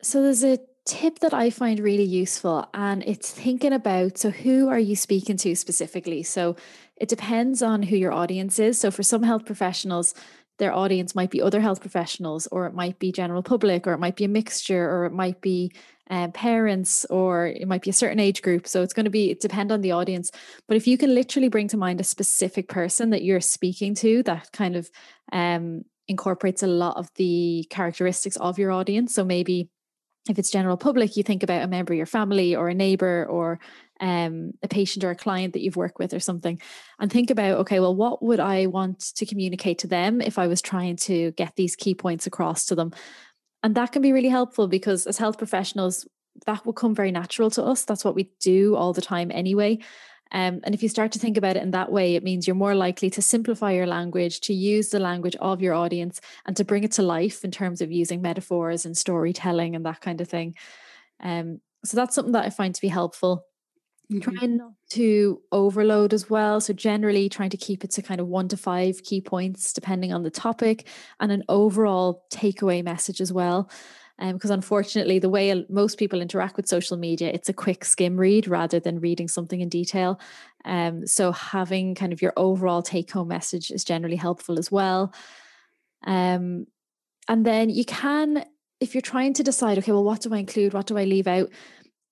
so 0.02 0.22
there's 0.22 0.44
a 0.44 0.58
tip 0.88 1.18
that 1.18 1.34
I 1.34 1.50
find 1.50 1.80
really 1.80 2.04
useful, 2.04 2.66
and 2.72 3.02
it's 3.04 3.30
thinking 3.30 3.74
about 3.74 4.16
so 4.16 4.30
who 4.30 4.68
are 4.68 4.78
you 4.78 4.96
speaking 4.96 5.36
to 5.38 5.54
specifically? 5.54 6.22
So 6.22 6.56
it 6.96 7.08
depends 7.08 7.62
on 7.62 7.82
who 7.82 7.96
your 7.96 8.12
audience 8.12 8.58
is. 8.58 8.80
So 8.80 8.90
for 8.90 9.02
some 9.02 9.22
health 9.22 9.44
professionals, 9.44 10.14
their 10.58 10.72
audience 10.72 11.14
might 11.14 11.30
be 11.30 11.42
other 11.42 11.60
health 11.60 11.80
professionals, 11.80 12.46
or 12.48 12.66
it 12.66 12.74
might 12.74 12.98
be 12.98 13.12
general 13.12 13.42
public, 13.42 13.86
or 13.86 13.92
it 13.92 13.98
might 13.98 14.16
be 14.16 14.24
a 14.24 14.28
mixture, 14.28 14.88
or 14.90 15.04
it 15.04 15.12
might 15.12 15.40
be 15.40 15.72
um, 16.10 16.32
parents, 16.32 17.04
or 17.06 17.48
it 17.48 17.68
might 17.68 17.82
be 17.82 17.90
a 17.90 17.92
certain 17.92 18.18
age 18.18 18.40
group. 18.40 18.66
So 18.66 18.82
it's 18.82 18.94
going 18.94 19.04
to 19.04 19.10
be 19.10 19.34
depend 19.34 19.70
on 19.70 19.82
the 19.82 19.92
audience. 19.92 20.30
But 20.66 20.78
if 20.78 20.86
you 20.86 20.96
can 20.96 21.14
literally 21.14 21.48
bring 21.48 21.68
to 21.68 21.76
mind 21.76 22.00
a 22.00 22.04
specific 22.04 22.68
person 22.68 23.10
that 23.10 23.22
you're 23.22 23.40
speaking 23.42 23.94
to, 23.96 24.22
that 24.22 24.52
kind 24.52 24.74
of 24.74 24.90
um, 25.32 25.84
incorporates 26.08 26.62
a 26.62 26.66
lot 26.66 26.96
of 26.96 27.10
the 27.14 27.66
characteristics 27.70 28.36
of 28.36 28.58
your 28.58 28.72
audience. 28.72 29.14
So 29.14 29.24
maybe 29.24 29.68
if 30.28 30.38
it's 30.38 30.50
general 30.50 30.76
public, 30.76 31.16
you 31.16 31.22
think 31.22 31.42
about 31.42 31.62
a 31.62 31.68
member 31.68 31.92
of 31.92 31.96
your 31.96 32.06
family 32.06 32.54
or 32.54 32.68
a 32.68 32.74
neighbor 32.74 33.26
or 33.28 33.60
um, 34.00 34.52
a 34.62 34.68
patient 34.68 35.04
or 35.04 35.10
a 35.10 35.16
client 35.16 35.54
that 35.54 35.62
you've 35.62 35.76
worked 35.76 35.98
with 35.98 36.14
or 36.14 36.20
something, 36.20 36.60
and 36.98 37.10
think 37.10 37.30
about, 37.30 37.58
okay, 37.58 37.80
well, 37.80 37.94
what 37.94 38.22
would 38.22 38.40
I 38.40 38.66
want 38.66 39.00
to 39.16 39.26
communicate 39.26 39.78
to 39.80 39.86
them 39.86 40.20
if 40.20 40.38
I 40.38 40.46
was 40.46 40.62
trying 40.62 40.96
to 40.96 41.32
get 41.32 41.56
these 41.56 41.74
key 41.76 41.94
points 41.94 42.26
across 42.26 42.66
to 42.66 42.74
them? 42.74 42.92
And 43.62 43.74
that 43.74 43.92
can 43.92 44.02
be 44.02 44.12
really 44.12 44.28
helpful 44.28 44.68
because 44.68 45.06
as 45.06 45.18
health 45.18 45.38
professionals, 45.38 46.06
that 46.46 46.64
will 46.64 46.72
come 46.72 46.94
very 46.94 47.10
natural 47.10 47.50
to 47.50 47.64
us. 47.64 47.84
That's 47.84 48.04
what 48.04 48.14
we 48.14 48.30
do 48.40 48.76
all 48.76 48.92
the 48.92 49.02
time 49.02 49.32
anyway. 49.32 49.78
Um, 50.32 50.60
and 50.64 50.74
if 50.74 50.82
you 50.82 50.88
start 50.88 51.12
to 51.12 51.18
think 51.18 51.36
about 51.36 51.56
it 51.56 51.62
in 51.62 51.70
that 51.72 51.90
way, 51.90 52.14
it 52.14 52.22
means 52.22 52.46
you're 52.46 52.56
more 52.56 52.74
likely 52.74 53.10
to 53.10 53.22
simplify 53.22 53.72
your 53.72 53.86
language, 53.86 54.40
to 54.42 54.54
use 54.54 54.90
the 54.90 54.98
language 54.98 55.36
of 55.36 55.62
your 55.62 55.74
audience, 55.74 56.20
and 56.46 56.56
to 56.56 56.64
bring 56.64 56.84
it 56.84 56.92
to 56.92 57.02
life 57.02 57.44
in 57.44 57.50
terms 57.50 57.80
of 57.80 57.90
using 57.90 58.20
metaphors 58.20 58.84
and 58.84 58.96
storytelling 58.96 59.74
and 59.74 59.86
that 59.86 60.00
kind 60.00 60.20
of 60.20 60.28
thing. 60.28 60.54
Um, 61.20 61.60
so 61.84 61.96
that's 61.96 62.14
something 62.14 62.32
that 62.32 62.44
I 62.44 62.50
find 62.50 62.74
to 62.74 62.80
be 62.80 62.88
helpful. 62.88 63.44
Mm-hmm. 64.10 64.20
Trying 64.20 64.56
not 64.56 64.72
to 64.90 65.42
overload 65.52 66.14
as 66.14 66.30
well. 66.30 66.62
So, 66.62 66.72
generally, 66.72 67.28
trying 67.28 67.50
to 67.50 67.58
keep 67.58 67.84
it 67.84 67.90
to 67.92 68.02
kind 68.02 68.22
of 68.22 68.26
one 68.26 68.48
to 68.48 68.56
five 68.56 69.02
key 69.04 69.20
points, 69.20 69.74
depending 69.74 70.14
on 70.14 70.22
the 70.22 70.30
topic, 70.30 70.86
and 71.20 71.30
an 71.30 71.44
overall 71.46 72.24
takeaway 72.32 72.82
message 72.82 73.20
as 73.20 73.34
well. 73.34 73.70
Um, 74.20 74.34
because 74.34 74.50
unfortunately, 74.50 75.20
the 75.20 75.28
way 75.28 75.64
most 75.68 75.96
people 75.96 76.20
interact 76.20 76.56
with 76.56 76.66
social 76.66 76.96
media, 76.96 77.30
it's 77.32 77.48
a 77.48 77.52
quick 77.52 77.84
skim 77.84 78.16
read 78.16 78.48
rather 78.48 78.80
than 78.80 78.98
reading 79.00 79.28
something 79.28 79.60
in 79.60 79.68
detail. 79.68 80.20
Um, 80.64 81.06
so, 81.06 81.30
having 81.30 81.94
kind 81.94 82.12
of 82.12 82.20
your 82.20 82.32
overall 82.36 82.82
take 82.82 83.10
home 83.10 83.28
message 83.28 83.70
is 83.70 83.84
generally 83.84 84.16
helpful 84.16 84.58
as 84.58 84.72
well. 84.72 85.12
Um, 86.04 86.66
and 87.28 87.46
then 87.46 87.70
you 87.70 87.84
can, 87.84 88.44
if 88.80 88.94
you're 88.94 89.02
trying 89.02 89.34
to 89.34 89.44
decide, 89.44 89.78
okay, 89.78 89.92
well, 89.92 90.04
what 90.04 90.22
do 90.22 90.34
I 90.34 90.38
include? 90.38 90.74
What 90.74 90.86
do 90.86 90.98
I 90.98 91.04
leave 91.04 91.28
out? 91.28 91.50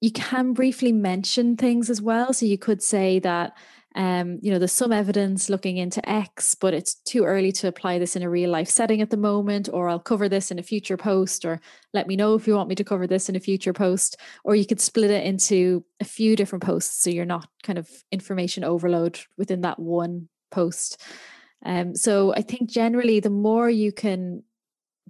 you 0.00 0.10
can 0.10 0.52
briefly 0.52 0.92
mention 0.92 1.56
things 1.56 1.88
as 1.88 2.02
well. 2.02 2.32
So 2.32 2.46
you 2.46 2.58
could 2.58 2.82
say 2.82 3.18
that, 3.20 3.56
um, 3.96 4.38
you 4.42 4.52
know, 4.52 4.58
there's 4.58 4.72
some 4.72 4.92
evidence 4.92 5.48
looking 5.48 5.78
into 5.78 6.06
X, 6.06 6.54
but 6.54 6.74
it's 6.74 6.96
too 6.96 7.24
early 7.24 7.50
to 7.52 7.68
apply 7.68 7.98
this 7.98 8.14
in 8.14 8.22
a 8.22 8.28
real 8.28 8.50
life 8.50 8.68
setting 8.68 9.00
at 9.00 9.08
the 9.08 9.16
moment, 9.16 9.70
or 9.72 9.88
I'll 9.88 9.98
cover 9.98 10.28
this 10.28 10.50
in 10.50 10.58
a 10.58 10.62
future 10.62 10.98
post, 10.98 11.46
or 11.46 11.62
let 11.94 12.06
me 12.06 12.14
know 12.14 12.34
if 12.34 12.46
you 12.46 12.54
want 12.54 12.68
me 12.68 12.74
to 12.74 12.84
cover 12.84 13.06
this 13.06 13.30
in 13.30 13.36
a 13.36 13.40
future 13.40 13.72
post. 13.72 14.18
Or 14.44 14.54
you 14.54 14.66
could 14.66 14.82
split 14.82 15.10
it 15.10 15.24
into 15.24 15.82
a 15.98 16.04
few 16.04 16.36
different 16.36 16.62
posts 16.62 17.02
so 17.02 17.08
you're 17.08 17.24
not 17.24 17.48
kind 17.62 17.78
of 17.78 17.88
information 18.12 18.64
overload 18.64 19.18
within 19.38 19.62
that 19.62 19.78
one 19.78 20.28
post. 20.50 21.00
Um, 21.64 21.94
so 21.94 22.34
I 22.34 22.42
think 22.42 22.68
generally 22.68 23.20
the 23.20 23.30
more 23.30 23.70
you 23.70 23.92
can 23.92 24.42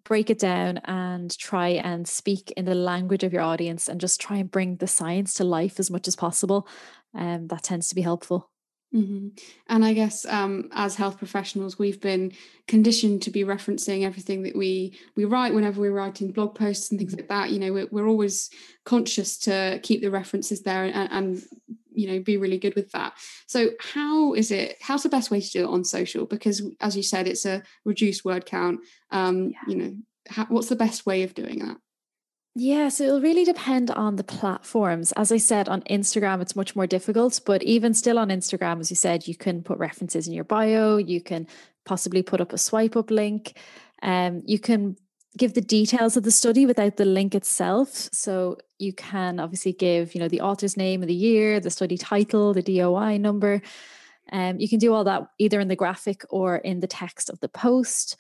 break 0.05 0.31
it 0.31 0.39
down 0.39 0.79
and 0.85 1.37
try 1.37 1.69
and 1.71 2.07
speak 2.07 2.53
in 2.57 2.65
the 2.67 2.75
language 2.77 3.25
of 3.25 3.33
your 3.33 3.43
audience 3.43 3.89
and 3.89 4.01
just 4.01 4.21
try 4.21 4.37
and 4.37 4.49
bring 4.49 4.77
the 4.77 4.87
science 4.87 5.35
to 5.35 5.45
life 5.45 5.81
as 5.81 5.91
much 5.91 6.07
as 6.07 6.15
possible. 6.15 6.69
Um, 7.17 7.49
that 7.49 7.65
tends 7.65 7.89
to 7.89 7.97
be 7.97 8.03
helpful. 8.03 8.49
Mm-hmm. 8.95 9.29
And 9.69 9.85
I 9.85 9.93
guess 9.93 10.25
um, 10.27 10.71
as 10.73 10.95
health 10.95 11.19
professionals, 11.19 11.79
we've 11.79 12.01
been 12.01 12.33
conditioned 12.67 13.23
to 13.23 13.31
be 13.31 13.45
referencing 13.45 14.05
everything 14.05 14.45
that 14.45 14.57
we 14.57 14.99
we 15.17 15.25
write 15.25 15.55
whenever 15.55 15.81
we're 15.81 15.93
writing 15.93 16.33
blog 16.33 16.55
posts 16.55 16.91
and 16.91 16.99
things 16.99 17.15
like 17.15 17.29
that. 17.29 17.51
You 17.51 17.59
know, 17.59 17.73
we're, 17.73 17.89
we're 17.91 18.09
always 18.09 18.51
conscious 18.85 19.37
to 19.39 19.81
keep 19.83 20.01
the 20.03 20.11
references 20.11 20.63
there 20.63 20.85
and, 20.85 21.11
and 21.13 21.43
you 21.93 22.07
know 22.07 22.21
be 22.21 22.37
really 22.37 22.59
good 22.59 22.75
with 22.75 22.93
that 22.93 23.15
so 23.47 23.71
how 23.81 24.35
is 24.35 24.51
it 24.51 24.77
how's 24.83 25.03
the 25.03 25.09
best 25.09 25.31
way 25.31 25.41
to 25.41 25.51
do 25.51 25.65
it 25.65 25.69
on 25.69 25.83
social 25.83 26.27
because 26.27 26.63
as 26.81 26.95
you 26.95 27.03
said 27.03 27.27
it's 27.27 27.47
a 27.47 27.63
reduced 27.87 28.23
word 28.23 28.45
count 28.45 28.81
um 29.11 29.49
yeah. 29.49 29.59
you 29.67 29.77
know 29.77 29.97
how, 30.29 30.45
what's 30.47 30.69
the 30.69 30.77
best 30.77 31.07
way 31.07 31.23
of 31.23 31.35
doing 31.35 31.59
that 31.61 31.79
yeah, 32.59 32.89
so 32.89 33.05
it'll 33.05 33.21
really 33.21 33.45
depend 33.45 33.91
on 33.91 34.17
the 34.17 34.25
platforms. 34.25 35.13
As 35.13 35.31
I 35.31 35.37
said, 35.37 35.69
on 35.69 35.83
Instagram, 35.83 36.41
it's 36.41 36.57
much 36.57 36.75
more 36.75 36.87
difficult, 36.87 37.39
but 37.45 37.63
even 37.63 37.93
still 37.93 38.19
on 38.19 38.31
Instagram, 38.31 38.81
as 38.81 38.89
you 38.89 38.97
said, 38.97 39.29
you 39.29 39.35
can 39.35 39.63
put 39.63 39.77
references 39.77 40.27
in 40.27 40.33
your 40.33 40.45
bio, 40.45 40.97
you 40.97 41.21
can 41.21 41.47
possibly 41.85 42.23
put 42.23 42.41
up 42.41 42.55
a 42.55 42.59
swipe 42.59 42.97
up 42.97 43.11
link, 43.11 43.59
um, 44.03 44.43
you 44.47 44.59
can 44.59 44.97
give 45.37 45.53
the 45.53 45.61
details 45.61 46.17
of 46.17 46.23
the 46.23 46.31
study 46.31 46.65
without 46.65 46.97
the 46.97 47.05
link 47.05 47.35
itself. 47.35 47.91
So 48.13 48.57
you 48.79 48.95
can 48.95 49.39
obviously 49.39 49.75
give, 49.75 50.15
you 50.15 50.21
know, 50.23 50.29
the 50.29 50.41
author's 50.41 50.79
name 50.79 51.03
of 51.03 51.09
the 51.09 51.15
year, 51.15 51.61
the 51.61 51.69
study 51.69 51.99
title, 51.99 52.55
the 52.55 52.63
DOI 52.63 53.19
number. 53.19 53.61
Um, 54.33 54.59
you 54.59 54.67
can 54.67 54.79
do 54.79 54.95
all 54.95 55.05
that 55.05 55.29
either 55.39 55.61
in 55.61 55.69
the 55.69 55.77
graphic 55.77 56.25
or 56.31 56.57
in 56.57 56.81
the 56.81 56.87
text 56.87 57.29
of 57.29 57.39
the 57.41 57.51
post. 57.51 58.17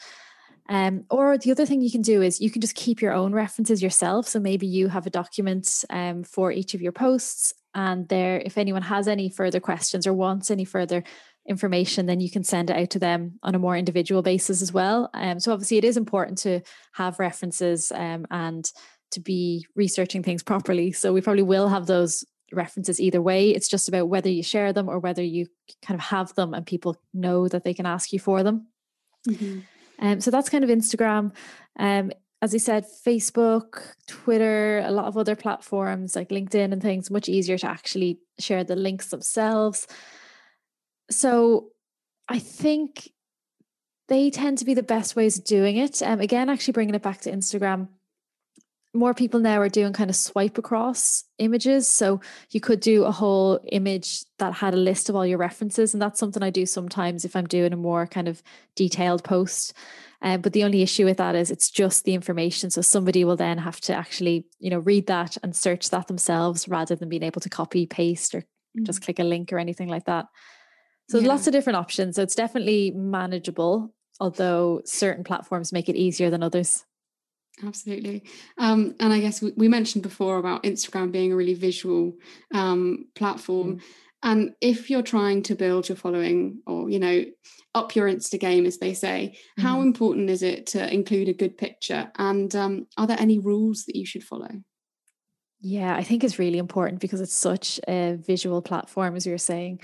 Um, 0.68 1.04
or 1.10 1.38
the 1.38 1.52
other 1.52 1.66
thing 1.66 1.80
you 1.80 1.90
can 1.90 2.02
do 2.02 2.22
is 2.22 2.40
you 2.40 2.50
can 2.50 2.60
just 2.60 2.74
keep 2.74 3.00
your 3.00 3.12
own 3.12 3.32
references 3.32 3.82
yourself. 3.82 4.26
So 4.26 4.40
maybe 4.40 4.66
you 4.66 4.88
have 4.88 5.06
a 5.06 5.10
document 5.10 5.84
um, 5.90 6.24
for 6.24 6.50
each 6.50 6.74
of 6.74 6.82
your 6.82 6.92
posts, 6.92 7.54
and 7.74 8.08
there, 8.08 8.40
if 8.40 8.56
anyone 8.56 8.82
has 8.82 9.06
any 9.06 9.28
further 9.28 9.60
questions 9.60 10.06
or 10.06 10.14
wants 10.14 10.50
any 10.50 10.64
further 10.64 11.04
information, 11.46 12.06
then 12.06 12.20
you 12.20 12.30
can 12.30 12.42
send 12.42 12.70
it 12.70 12.76
out 12.76 12.90
to 12.90 12.98
them 12.98 13.38
on 13.42 13.54
a 13.54 13.58
more 13.58 13.76
individual 13.76 14.22
basis 14.22 14.62
as 14.62 14.72
well. 14.72 15.10
Um, 15.14 15.38
so 15.38 15.52
obviously, 15.52 15.76
it 15.76 15.84
is 15.84 15.96
important 15.96 16.38
to 16.38 16.62
have 16.92 17.20
references 17.20 17.92
um, 17.92 18.26
and 18.30 18.70
to 19.12 19.20
be 19.20 19.66
researching 19.76 20.22
things 20.22 20.42
properly. 20.42 20.90
So 20.92 21.12
we 21.12 21.20
probably 21.20 21.42
will 21.42 21.68
have 21.68 21.86
those 21.86 22.24
references 22.52 23.00
either 23.00 23.22
way. 23.22 23.50
It's 23.50 23.68
just 23.68 23.88
about 23.88 24.08
whether 24.08 24.28
you 24.28 24.42
share 24.42 24.72
them 24.72 24.88
or 24.88 24.98
whether 24.98 25.22
you 25.22 25.46
kind 25.82 25.98
of 25.98 26.04
have 26.06 26.34
them 26.34 26.54
and 26.54 26.66
people 26.66 26.96
know 27.12 27.48
that 27.48 27.64
they 27.64 27.74
can 27.74 27.86
ask 27.86 28.12
you 28.12 28.18
for 28.18 28.42
them. 28.42 28.68
Mm-hmm. 29.28 29.60
Um, 29.98 30.20
so 30.20 30.30
that's 30.30 30.48
kind 30.48 30.64
of 30.64 30.70
Instagram. 30.70 31.32
Um, 31.78 32.12
as 32.42 32.54
I 32.54 32.58
said, 32.58 32.84
Facebook, 32.84 33.94
Twitter, 34.06 34.82
a 34.84 34.90
lot 34.90 35.06
of 35.06 35.16
other 35.16 35.34
platforms 35.34 36.14
like 36.14 36.28
LinkedIn 36.28 36.72
and 36.72 36.82
things, 36.82 37.10
much 37.10 37.28
easier 37.28 37.56
to 37.58 37.66
actually 37.66 38.20
share 38.38 38.62
the 38.62 38.76
links 38.76 39.08
themselves. 39.08 39.86
So 41.10 41.68
I 42.28 42.38
think 42.38 43.10
they 44.08 44.30
tend 44.30 44.58
to 44.58 44.64
be 44.64 44.74
the 44.74 44.82
best 44.82 45.16
ways 45.16 45.38
of 45.38 45.44
doing 45.44 45.76
it. 45.76 46.02
Um, 46.02 46.20
again, 46.20 46.50
actually 46.50 46.72
bringing 46.72 46.94
it 46.94 47.02
back 47.02 47.20
to 47.22 47.32
Instagram, 47.32 47.88
more 48.96 49.14
people 49.14 49.40
now 49.40 49.60
are 49.60 49.68
doing 49.68 49.92
kind 49.92 50.10
of 50.10 50.16
swipe 50.16 50.58
across 50.58 51.24
images. 51.38 51.86
So 51.86 52.20
you 52.50 52.60
could 52.60 52.80
do 52.80 53.04
a 53.04 53.12
whole 53.12 53.60
image 53.70 54.24
that 54.38 54.54
had 54.54 54.74
a 54.74 54.78
list 54.78 55.08
of 55.08 55.16
all 55.16 55.26
your 55.26 55.38
references. 55.38 55.92
And 55.92 56.02
that's 56.02 56.18
something 56.18 56.42
I 56.42 56.50
do 56.50 56.66
sometimes 56.66 57.24
if 57.24 57.36
I'm 57.36 57.46
doing 57.46 57.72
a 57.72 57.76
more 57.76 58.06
kind 58.06 58.28
of 58.28 58.42
detailed 58.74 59.24
post. 59.24 59.74
Um, 60.22 60.40
but 60.40 60.52
the 60.52 60.64
only 60.64 60.82
issue 60.82 61.04
with 61.04 61.18
that 61.18 61.34
is 61.34 61.50
it's 61.50 61.70
just 61.70 62.04
the 62.04 62.14
information. 62.14 62.70
So 62.70 62.80
somebody 62.80 63.24
will 63.24 63.36
then 63.36 63.58
have 63.58 63.80
to 63.82 63.94
actually, 63.94 64.46
you 64.58 64.70
know, 64.70 64.78
read 64.78 65.06
that 65.06 65.36
and 65.42 65.54
search 65.54 65.90
that 65.90 66.08
themselves 66.08 66.68
rather 66.68 66.96
than 66.96 67.08
being 67.08 67.22
able 67.22 67.40
to 67.42 67.50
copy, 67.50 67.86
paste, 67.86 68.34
or 68.34 68.40
mm-hmm. 68.40 68.84
just 68.84 69.02
click 69.02 69.18
a 69.18 69.24
link 69.24 69.52
or 69.52 69.58
anything 69.58 69.88
like 69.88 70.06
that. 70.06 70.26
So 71.08 71.18
yeah. 71.18 71.28
lots 71.28 71.46
of 71.46 71.52
different 71.52 71.76
options. 71.76 72.16
So 72.16 72.22
it's 72.22 72.34
definitely 72.34 72.90
manageable, 72.90 73.94
although 74.18 74.80
certain 74.84 75.22
platforms 75.22 75.72
make 75.72 75.88
it 75.88 75.96
easier 75.96 76.30
than 76.30 76.42
others. 76.42 76.84
Absolutely. 77.64 78.24
Um, 78.58 78.94
and 79.00 79.12
I 79.12 79.20
guess 79.20 79.40
we, 79.40 79.52
we, 79.56 79.68
mentioned 79.68 80.02
before 80.02 80.38
about 80.38 80.64
Instagram 80.64 81.10
being 81.10 81.32
a 81.32 81.36
really 81.36 81.54
visual 81.54 82.12
um, 82.52 83.06
platform. 83.14 83.76
Mm. 83.76 83.82
And 84.22 84.54
if 84.60 84.90
you're 84.90 85.02
trying 85.02 85.42
to 85.44 85.54
build 85.54 85.88
your 85.88 85.96
following 85.96 86.60
or, 86.66 86.90
you 86.90 86.98
know, 86.98 87.24
up 87.74 87.94
your 87.94 88.08
Insta 88.08 88.38
game, 88.38 88.66
as 88.66 88.78
they 88.78 88.92
say, 88.92 89.38
mm. 89.58 89.62
how 89.62 89.80
important 89.80 90.28
is 90.28 90.42
it 90.42 90.66
to 90.68 90.92
include 90.92 91.28
a 91.28 91.34
good 91.34 91.56
picture? 91.56 92.10
And 92.16 92.54
um, 92.54 92.86
are 92.98 93.06
there 93.06 93.20
any 93.20 93.38
rules 93.38 93.84
that 93.84 93.96
you 93.96 94.04
should 94.04 94.24
follow? 94.24 94.50
Yeah, 95.60 95.96
I 95.96 96.02
think 96.02 96.22
it's 96.22 96.38
really 96.38 96.58
important 96.58 97.00
because 97.00 97.20
it's 97.20 97.34
such 97.34 97.80
a 97.88 98.16
visual 98.16 98.60
platform, 98.60 99.16
as 99.16 99.26
you're 99.26 99.38
saying. 99.38 99.80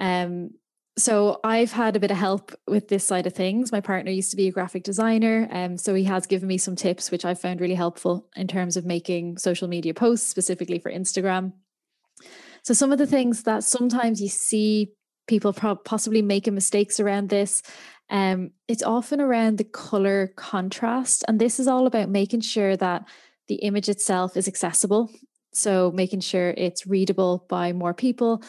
Um, 0.00 0.50
so 0.98 1.40
I've 1.44 1.72
had 1.72 1.96
a 1.96 2.00
bit 2.00 2.10
of 2.10 2.16
help 2.16 2.52
with 2.66 2.88
this 2.88 3.04
side 3.04 3.26
of 3.26 3.32
things. 3.32 3.72
My 3.72 3.80
partner 3.80 4.10
used 4.10 4.30
to 4.32 4.36
be 4.36 4.48
a 4.48 4.52
graphic 4.52 4.82
designer, 4.82 5.48
um, 5.50 5.78
so 5.78 5.94
he 5.94 6.04
has 6.04 6.26
given 6.26 6.48
me 6.48 6.58
some 6.58 6.76
tips, 6.76 7.10
which 7.10 7.24
I 7.24 7.34
found 7.34 7.60
really 7.60 7.74
helpful 7.74 8.28
in 8.36 8.48
terms 8.48 8.76
of 8.76 8.84
making 8.84 9.38
social 9.38 9.68
media 9.68 9.94
posts, 9.94 10.28
specifically 10.28 10.78
for 10.78 10.90
Instagram. 10.90 11.52
So 12.62 12.74
some 12.74 12.92
of 12.92 12.98
the 12.98 13.06
things 13.06 13.44
that 13.44 13.64
sometimes 13.64 14.20
you 14.20 14.28
see 14.28 14.92
people 15.28 15.52
pro- 15.52 15.76
possibly 15.76 16.20
making 16.20 16.54
mistakes 16.54 16.98
around 16.98 17.28
this, 17.28 17.62
um, 18.10 18.50
it's 18.66 18.82
often 18.82 19.20
around 19.20 19.58
the 19.58 19.64
color 19.64 20.32
contrast, 20.36 21.24
and 21.28 21.40
this 21.40 21.60
is 21.60 21.68
all 21.68 21.86
about 21.86 22.08
making 22.08 22.40
sure 22.40 22.76
that 22.76 23.06
the 23.46 23.56
image 23.56 23.88
itself 23.88 24.36
is 24.36 24.48
accessible. 24.48 25.10
So 25.52 25.90
making 25.94 26.20
sure 26.20 26.50
it's 26.50 26.86
readable 26.86 27.46
by 27.48 27.72
more 27.72 27.94
people 27.94 28.42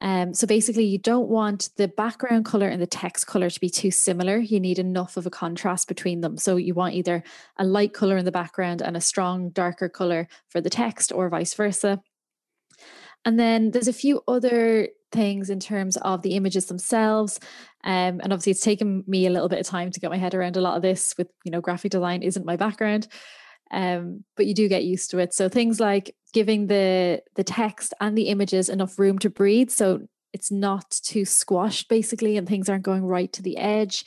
um, 0.00 0.32
so 0.32 0.46
basically, 0.46 0.84
you 0.84 0.98
don't 0.98 1.28
want 1.28 1.70
the 1.76 1.88
background 1.88 2.44
color 2.44 2.68
and 2.68 2.80
the 2.80 2.86
text 2.86 3.26
color 3.26 3.50
to 3.50 3.60
be 3.60 3.70
too 3.70 3.90
similar. 3.90 4.38
You 4.38 4.60
need 4.60 4.78
enough 4.78 5.16
of 5.16 5.26
a 5.26 5.30
contrast 5.30 5.88
between 5.88 6.20
them. 6.20 6.36
So 6.36 6.56
you 6.56 6.74
want 6.74 6.94
either 6.94 7.24
a 7.56 7.64
light 7.64 7.94
color 7.94 8.16
in 8.16 8.24
the 8.24 8.32
background 8.32 8.80
and 8.80 8.96
a 8.96 9.00
strong, 9.00 9.50
darker 9.50 9.88
color 9.88 10.28
for 10.48 10.60
the 10.60 10.70
text, 10.70 11.12
or 11.12 11.28
vice 11.28 11.54
versa. 11.54 12.00
And 13.24 13.38
then 13.38 13.72
there's 13.72 13.88
a 13.88 13.92
few 13.92 14.22
other 14.28 14.88
things 15.10 15.50
in 15.50 15.58
terms 15.58 15.96
of 15.96 16.22
the 16.22 16.36
images 16.36 16.66
themselves. 16.66 17.40
Um, 17.82 18.20
and 18.20 18.32
obviously, 18.32 18.52
it's 18.52 18.60
taken 18.60 19.02
me 19.08 19.26
a 19.26 19.30
little 19.30 19.48
bit 19.48 19.58
of 19.58 19.66
time 19.66 19.90
to 19.90 20.00
get 20.00 20.10
my 20.10 20.16
head 20.16 20.34
around 20.34 20.56
a 20.56 20.60
lot 20.60 20.76
of 20.76 20.82
this. 20.82 21.14
With 21.18 21.28
you 21.44 21.50
know, 21.50 21.60
graphic 21.60 21.90
design 21.90 22.22
isn't 22.22 22.46
my 22.46 22.56
background 22.56 23.08
um, 23.70 24.24
but 24.36 24.46
you 24.46 24.54
do 24.54 24.68
get 24.68 24.84
used 24.84 25.10
to 25.10 25.18
it. 25.18 25.34
So 25.34 25.48
things 25.48 25.80
like 25.80 26.14
giving 26.32 26.66
the 26.66 27.22
the 27.34 27.44
text 27.44 27.94
and 28.00 28.16
the 28.16 28.28
images 28.28 28.68
enough 28.68 28.98
room 28.98 29.18
to 29.20 29.30
breathe, 29.30 29.70
so 29.70 30.06
it's 30.32 30.50
not 30.50 30.90
too 30.90 31.24
squashed 31.24 31.88
basically, 31.88 32.36
and 32.36 32.48
things 32.48 32.68
aren't 32.68 32.84
going 32.84 33.04
right 33.04 33.32
to 33.32 33.42
the 33.42 33.56
edge. 33.56 34.04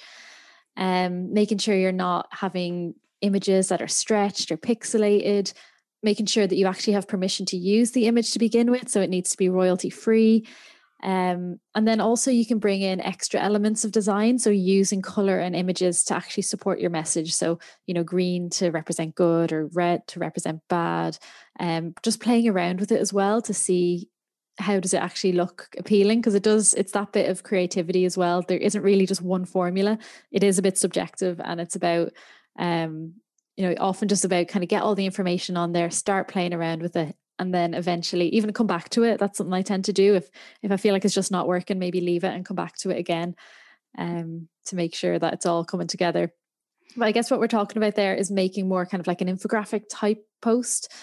Um, 0.77 1.33
making 1.33 1.57
sure 1.57 1.75
you're 1.75 1.91
not 1.91 2.27
having 2.31 2.95
images 3.21 3.69
that 3.69 3.81
are 3.81 3.87
stretched 3.87 4.51
or 4.51 4.57
pixelated. 4.57 5.53
Making 6.03 6.25
sure 6.25 6.47
that 6.47 6.55
you 6.55 6.65
actually 6.65 6.93
have 6.93 7.07
permission 7.07 7.45
to 7.47 7.57
use 7.57 7.91
the 7.91 8.07
image 8.07 8.31
to 8.31 8.39
begin 8.39 8.71
with, 8.71 8.89
so 8.89 9.01
it 9.01 9.09
needs 9.09 9.29
to 9.31 9.37
be 9.37 9.49
royalty 9.49 9.91
free. 9.91 10.47
Um, 11.03 11.59
and 11.73 11.87
then 11.87 11.99
also 11.99 12.31
you 12.31 12.45
can 12.45 12.59
bring 12.59 12.81
in 12.81 13.01
extra 13.01 13.39
elements 13.39 13.83
of 13.83 13.91
design. 13.91 14.37
So 14.37 14.49
using 14.49 15.01
color 15.01 15.39
and 15.39 15.55
images 15.55 16.03
to 16.05 16.15
actually 16.15 16.43
support 16.43 16.79
your 16.79 16.89
message. 16.89 17.33
So, 17.33 17.59
you 17.87 17.93
know, 17.93 18.03
green 18.03 18.49
to 18.51 18.69
represent 18.69 19.15
good 19.15 19.51
or 19.51 19.67
red 19.67 20.05
to 20.07 20.19
represent 20.19 20.61
bad. 20.69 21.17
Um, 21.59 21.93
just 22.03 22.21
playing 22.21 22.47
around 22.47 22.79
with 22.79 22.91
it 22.91 23.01
as 23.01 23.11
well 23.11 23.41
to 23.43 23.53
see 23.53 24.09
how 24.57 24.79
does 24.79 24.93
it 24.93 25.01
actually 25.01 25.31
look 25.33 25.69
appealing 25.77 26.19
because 26.19 26.35
it 26.35 26.43
does 26.43 26.73
it's 26.73 26.91
that 26.91 27.11
bit 27.11 27.29
of 27.29 27.41
creativity 27.41 28.05
as 28.05 28.17
well 28.17 28.41
there 28.41 28.57
isn't 28.57 28.83
really 28.83 29.05
just 29.05 29.21
one 29.21 29.45
formula 29.45 29.97
it 30.29 30.43
is 30.43 30.59
a 30.59 30.61
bit 30.61 30.77
subjective 30.77 31.39
and 31.43 31.59
it's 31.61 31.75
about 31.75 32.11
um 32.59 33.13
you 33.55 33.65
know 33.65 33.75
often 33.79 34.07
just 34.07 34.25
about 34.25 34.49
kind 34.49 34.61
of 34.61 34.69
get 34.69 34.83
all 34.83 34.93
the 34.93 35.05
information 35.05 35.57
on 35.57 35.71
there 35.71 35.89
start 35.89 36.27
playing 36.27 36.53
around 36.53 36.81
with 36.81 36.95
it 36.95 37.15
and 37.41 37.51
then 37.51 37.73
eventually 37.73 38.29
even 38.29 38.53
come 38.53 38.67
back 38.67 38.87
to 38.89 39.01
it. 39.01 39.19
That's 39.19 39.39
something 39.39 39.53
i 39.53 39.63
tend 39.63 39.85
to 39.85 39.93
do. 39.93 40.13
If 40.13 40.29
if 40.61 40.71
i 40.71 40.77
feel 40.77 40.93
like 40.93 41.03
it's 41.03 41.13
just 41.13 41.31
not 41.31 41.47
working 41.47 41.79
maybe 41.79 41.99
leave 41.99 42.23
it 42.23 42.33
and 42.33 42.45
come 42.45 42.55
back 42.55 42.77
to 42.77 42.91
it 42.91 42.99
again 42.99 43.35
um 43.97 44.47
to 44.65 44.75
make 44.75 44.93
sure 44.93 45.17
that 45.17 45.33
it's 45.33 45.47
all 45.47 45.65
coming 45.65 45.87
together. 45.87 46.31
But 46.95 47.07
i 47.07 47.11
guess 47.11 47.31
what 47.31 47.39
we're 47.39 47.47
talking 47.47 47.77
about 47.77 47.95
there 47.95 48.13
is 48.13 48.29
making 48.29 48.69
more 48.69 48.85
kind 48.85 49.01
of 49.01 49.07
like 49.07 49.21
an 49.21 49.27
infographic 49.27 49.85
type 49.89 50.23
post. 50.41 50.93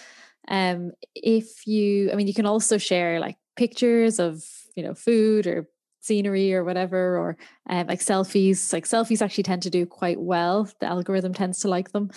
Um 0.46 0.92
if 1.14 1.66
you 1.66 2.12
i 2.12 2.14
mean 2.14 2.28
you 2.28 2.34
can 2.34 2.46
also 2.46 2.78
share 2.78 3.18
like 3.18 3.36
pictures 3.56 4.20
of 4.20 4.44
you 4.76 4.84
know 4.84 4.94
food 4.94 5.48
or 5.48 5.68
scenery 6.00 6.54
or 6.54 6.62
whatever 6.62 7.18
or 7.18 7.36
um, 7.68 7.88
like 7.88 8.00
selfies. 8.00 8.72
Like 8.72 8.84
selfies 8.84 9.20
actually 9.20 9.42
tend 9.42 9.62
to 9.62 9.70
do 9.70 9.84
quite 9.84 10.20
well. 10.20 10.70
The 10.80 10.86
algorithm 10.86 11.34
tends 11.34 11.58
to 11.60 11.68
like 11.68 11.90
them. 11.90 12.12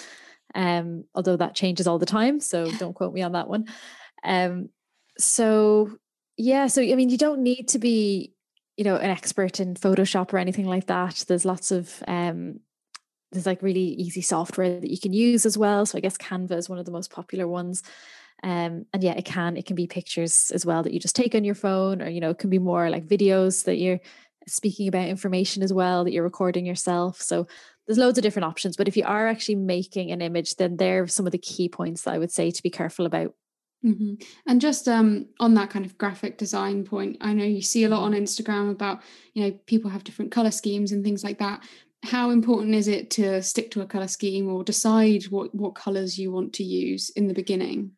Um 0.53 1.05
although 1.15 1.37
that 1.37 1.55
changes 1.55 1.87
all 1.87 1.97
the 1.97 2.05
time 2.05 2.39
so 2.39 2.69
don't 2.81 2.93
quote 2.93 3.15
me 3.15 3.23
on 3.23 3.31
that 3.31 3.49
one 3.49 3.65
um, 4.23 4.69
so 5.17 5.91
yeah, 6.37 6.67
so 6.67 6.81
I 6.81 6.95
mean, 6.95 7.09
you 7.09 7.17
don't 7.17 7.43
need 7.43 7.67
to 7.69 7.79
be, 7.79 8.33
you 8.77 8.83
know, 8.83 8.95
an 8.95 9.09
expert 9.09 9.59
in 9.59 9.75
Photoshop 9.75 10.33
or 10.33 10.37
anything 10.37 10.65
like 10.65 10.87
that. 10.87 11.25
There's 11.27 11.45
lots 11.45 11.71
of 11.71 12.03
um, 12.07 12.59
there's 13.31 13.45
like 13.45 13.61
really 13.61 13.79
easy 13.79 14.21
software 14.21 14.79
that 14.79 14.89
you 14.89 14.99
can 14.99 15.13
use 15.13 15.45
as 15.45 15.57
well. 15.57 15.85
So 15.85 15.97
I 15.97 16.01
guess 16.01 16.17
Canva 16.17 16.51
is 16.51 16.69
one 16.69 16.79
of 16.79 16.85
the 16.85 16.91
most 16.91 17.11
popular 17.11 17.47
ones. 17.47 17.83
Um, 18.43 18.85
and 18.91 19.03
yeah, 19.03 19.13
it 19.13 19.25
can 19.25 19.55
it 19.55 19.65
can 19.65 19.75
be 19.75 19.87
pictures 19.87 20.51
as 20.51 20.65
well 20.65 20.83
that 20.83 20.93
you 20.93 20.99
just 20.99 21.15
take 21.15 21.35
on 21.35 21.43
your 21.43 21.55
phone, 21.55 22.01
or 22.01 22.09
you 22.09 22.19
know, 22.19 22.31
it 22.31 22.39
can 22.39 22.49
be 22.49 22.59
more 22.59 22.89
like 22.89 23.07
videos 23.07 23.65
that 23.65 23.77
you're 23.77 23.99
speaking 24.47 24.87
about 24.87 25.07
information 25.07 25.61
as 25.61 25.71
well 25.71 26.03
that 26.03 26.11
you're 26.11 26.23
recording 26.23 26.65
yourself. 26.65 27.21
So 27.21 27.47
there's 27.85 27.99
loads 27.99 28.17
of 28.17 28.23
different 28.23 28.45
options. 28.45 28.75
But 28.75 28.87
if 28.87 28.97
you 28.97 29.03
are 29.03 29.27
actually 29.27 29.55
making 29.55 30.11
an 30.11 30.21
image, 30.21 30.55
then 30.55 30.77
there 30.77 31.03
are 31.03 31.07
some 31.07 31.25
of 31.27 31.31
the 31.31 31.37
key 31.37 31.69
points 31.69 32.03
that 32.03 32.13
I 32.13 32.17
would 32.17 32.31
say 32.31 32.49
to 32.49 32.63
be 32.63 32.69
careful 32.69 33.05
about. 33.05 33.35
Mm-hmm. 33.85 34.15
And 34.47 34.61
just 34.61 34.87
um, 34.87 35.27
on 35.39 35.55
that 35.55 35.69
kind 35.69 35.85
of 35.85 35.97
graphic 35.97 36.37
design 36.37 36.83
point, 36.83 37.17
I 37.21 37.33
know 37.33 37.43
you 37.43 37.61
see 37.61 37.83
a 37.83 37.89
lot 37.89 38.03
on 38.03 38.13
Instagram 38.13 38.69
about, 38.71 39.01
you 39.33 39.43
know, 39.43 39.51
people 39.65 39.89
have 39.89 40.03
different 40.03 40.31
color 40.31 40.51
schemes 40.51 40.91
and 40.91 41.03
things 41.03 41.23
like 41.23 41.39
that. 41.39 41.63
How 42.03 42.29
important 42.31 42.75
is 42.75 42.87
it 42.87 43.09
to 43.11 43.41
stick 43.41 43.71
to 43.71 43.81
a 43.81 43.85
color 43.85 44.07
scheme 44.07 44.47
or 44.49 44.63
decide 44.63 45.23
what, 45.25 45.53
what 45.53 45.75
colors 45.75 46.17
you 46.17 46.31
want 46.31 46.53
to 46.53 46.63
use 46.63 47.09
in 47.11 47.27
the 47.27 47.33
beginning? 47.33 47.91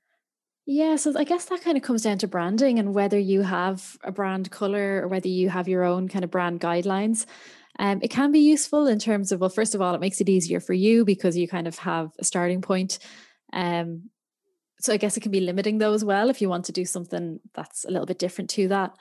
Yeah, 0.65 0.95
so 0.95 1.13
I 1.17 1.25
guess 1.25 1.45
that 1.45 1.61
kind 1.61 1.75
of 1.75 1.83
comes 1.83 2.03
down 2.03 2.19
to 2.19 2.27
branding 2.27 2.79
and 2.79 2.93
whether 2.93 3.19
you 3.19 3.41
have 3.41 3.97
a 4.03 4.11
brand 4.13 4.49
color 4.49 5.01
or 5.03 5.09
whether 5.09 5.27
you 5.27 5.49
have 5.49 5.67
your 5.67 5.83
own 5.83 6.07
kind 6.07 6.23
of 6.23 6.31
brand 6.31 6.61
guidelines. 6.61 7.25
Um, 7.79 7.99
it 8.01 8.09
can 8.09 8.31
be 8.31 8.39
useful 8.39 8.87
in 8.87 8.99
terms 8.99 9.31
of, 9.31 9.41
well, 9.41 9.49
first 9.49 9.75
of 9.75 9.81
all, 9.81 9.95
it 9.95 10.01
makes 10.01 10.21
it 10.21 10.29
easier 10.29 10.61
for 10.61 10.73
you 10.73 11.03
because 11.03 11.35
you 11.35 11.47
kind 11.47 11.67
of 11.67 11.77
have 11.79 12.11
a 12.19 12.23
starting 12.23 12.61
point. 12.61 12.99
Um, 13.51 14.09
so 14.83 14.91
I 14.91 14.97
guess 14.97 15.15
it 15.15 15.21
can 15.21 15.31
be 15.31 15.39
limiting 15.39 15.77
though 15.77 15.93
as 15.93 16.03
well 16.03 16.29
if 16.29 16.41
you 16.41 16.49
want 16.49 16.65
to 16.65 16.73
do 16.73 16.83
something 16.83 17.39
that's 17.53 17.85
a 17.85 17.89
little 17.89 18.05
bit 18.05 18.19
different 18.19 18.49
to 18.51 18.67
that. 18.67 18.93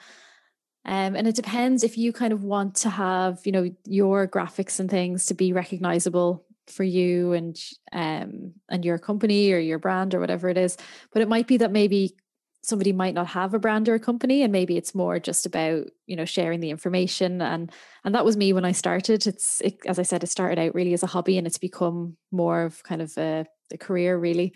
Um, 0.84 1.16
and 1.16 1.26
it 1.26 1.34
depends 1.34 1.82
if 1.82 1.98
you 1.98 2.12
kind 2.12 2.32
of 2.32 2.44
want 2.44 2.76
to 2.76 2.90
have, 2.90 3.40
you 3.44 3.50
know, 3.50 3.68
your 3.84 4.28
graphics 4.28 4.78
and 4.78 4.88
things 4.88 5.26
to 5.26 5.34
be 5.34 5.52
recognizable 5.52 6.44
for 6.68 6.84
you 6.84 7.32
and 7.32 7.60
um 7.90 8.52
and 8.68 8.84
your 8.84 8.96
company 8.96 9.52
or 9.52 9.58
your 9.58 9.80
brand 9.80 10.14
or 10.14 10.20
whatever 10.20 10.48
it 10.48 10.56
is. 10.56 10.76
But 11.12 11.22
it 11.22 11.28
might 11.28 11.48
be 11.48 11.56
that 11.56 11.72
maybe 11.72 12.14
somebody 12.62 12.92
might 12.92 13.14
not 13.14 13.26
have 13.26 13.52
a 13.52 13.58
brand 13.58 13.88
or 13.88 13.94
a 13.94 14.00
company 14.00 14.44
and 14.44 14.52
maybe 14.52 14.76
it's 14.76 14.94
more 14.94 15.18
just 15.18 15.46
about 15.46 15.88
you 16.06 16.14
know 16.14 16.24
sharing 16.24 16.60
the 16.60 16.70
information 16.70 17.42
and 17.42 17.72
and 18.04 18.14
that 18.14 18.24
was 18.24 18.36
me 18.36 18.52
when 18.52 18.64
i 18.64 18.70
started 18.70 19.26
it's 19.26 19.60
it, 19.62 19.80
as 19.84 19.98
i 19.98 20.02
said 20.02 20.22
it 20.22 20.28
started 20.28 20.60
out 20.60 20.72
really 20.72 20.94
as 20.94 21.02
a 21.02 21.08
hobby 21.08 21.36
and 21.36 21.44
it's 21.44 21.58
become 21.58 22.16
more 22.30 22.62
of 22.62 22.80
kind 22.84 23.02
of 23.02 23.18
a, 23.18 23.44
a 23.72 23.78
career 23.78 24.16
really. 24.16 24.54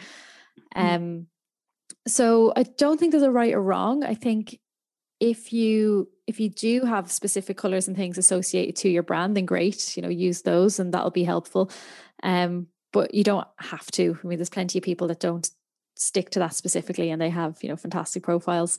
Um, 0.74 1.26
so 2.06 2.52
I 2.56 2.62
don't 2.62 2.98
think 2.98 3.12
there's 3.12 3.22
a 3.22 3.30
right 3.30 3.54
or 3.54 3.62
wrong. 3.62 4.04
I 4.04 4.14
think 4.14 4.58
if 5.20 5.52
you 5.52 6.08
if 6.26 6.40
you 6.40 6.50
do 6.50 6.84
have 6.84 7.10
specific 7.10 7.56
colors 7.56 7.88
and 7.88 7.96
things 7.96 8.18
associated 8.18 8.76
to 8.76 8.88
your 8.88 9.02
brand, 9.02 9.36
then 9.36 9.46
great, 9.46 9.96
you 9.96 10.02
know, 10.02 10.08
use 10.08 10.42
those 10.42 10.80
and 10.80 10.92
that'll 10.92 11.10
be 11.10 11.24
helpful. 11.24 11.70
Um, 12.22 12.66
but 12.92 13.14
you 13.14 13.22
don't 13.22 13.46
have 13.58 13.90
to. 13.92 14.18
I 14.22 14.26
mean, 14.26 14.38
there's 14.38 14.50
plenty 14.50 14.78
of 14.78 14.84
people 14.84 15.06
that 15.08 15.20
don't 15.20 15.48
stick 15.96 16.30
to 16.30 16.38
that 16.40 16.54
specifically 16.54 17.10
and 17.10 17.20
they 17.20 17.30
have, 17.30 17.58
you 17.62 17.68
know, 17.68 17.76
fantastic 17.76 18.24
profiles. 18.24 18.78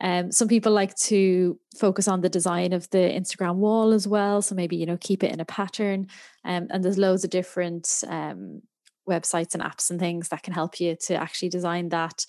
Um, 0.00 0.30
some 0.30 0.48
people 0.48 0.72
like 0.72 0.94
to 0.96 1.58
focus 1.76 2.08
on 2.08 2.20
the 2.20 2.28
design 2.28 2.72
of 2.72 2.88
the 2.90 2.98
Instagram 2.98 3.56
wall 3.56 3.92
as 3.92 4.06
well. 4.06 4.42
So 4.42 4.54
maybe, 4.54 4.76
you 4.76 4.86
know, 4.86 4.96
keep 4.98 5.24
it 5.24 5.32
in 5.32 5.40
a 5.40 5.44
pattern. 5.44 6.06
Um, 6.44 6.68
and 6.70 6.84
there's 6.84 6.98
loads 6.98 7.24
of 7.24 7.30
different 7.30 8.04
um, 8.06 8.62
websites 9.08 9.54
and 9.54 9.62
apps 9.62 9.90
and 9.90 9.98
things 9.98 10.28
that 10.28 10.42
can 10.42 10.52
help 10.52 10.80
you 10.80 10.96
to 11.06 11.14
actually 11.14 11.48
design 11.48 11.88
that. 11.88 12.26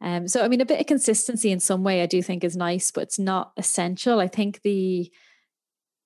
Um, 0.00 0.28
so, 0.28 0.42
I 0.42 0.48
mean, 0.48 0.60
a 0.60 0.66
bit 0.66 0.80
of 0.80 0.86
consistency 0.86 1.50
in 1.50 1.60
some 1.60 1.82
way 1.82 2.02
I 2.02 2.06
do 2.06 2.22
think 2.22 2.44
is 2.44 2.56
nice, 2.56 2.90
but 2.90 3.04
it's 3.04 3.18
not 3.18 3.52
essential. 3.56 4.20
I 4.20 4.28
think 4.28 4.62
the 4.62 5.10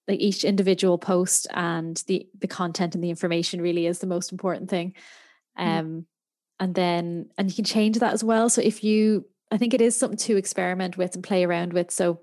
like 0.07 0.21
each 0.21 0.45
individual 0.45 0.99
post 0.99 1.47
and 1.53 2.03
the 2.07 2.29
the 2.39 2.49
content 2.49 2.95
and 2.95 3.03
the 3.03 3.11
information 3.11 3.61
really 3.61 3.87
is 3.87 3.99
the 3.99 4.07
most 4.07 4.33
important 4.33 4.71
thing. 4.71 4.95
Mm. 5.59 5.67
Um, 5.67 5.87
mm. 5.87 6.05
and 6.61 6.75
then 6.75 7.31
and 7.37 7.49
you 7.49 7.55
can 7.55 7.65
change 7.65 7.99
that 7.99 8.13
as 8.13 8.23
well. 8.23 8.49
So 8.49 8.61
if 8.63 8.85
you, 8.85 9.27
I 9.51 9.57
think 9.57 9.75
it 9.75 9.81
is 9.81 9.97
something 9.97 10.19
to 10.19 10.37
experiment 10.37 10.97
with 10.97 11.15
and 11.15 11.25
play 11.25 11.45
around 11.45 11.73
with. 11.73 11.91
So 11.91 12.21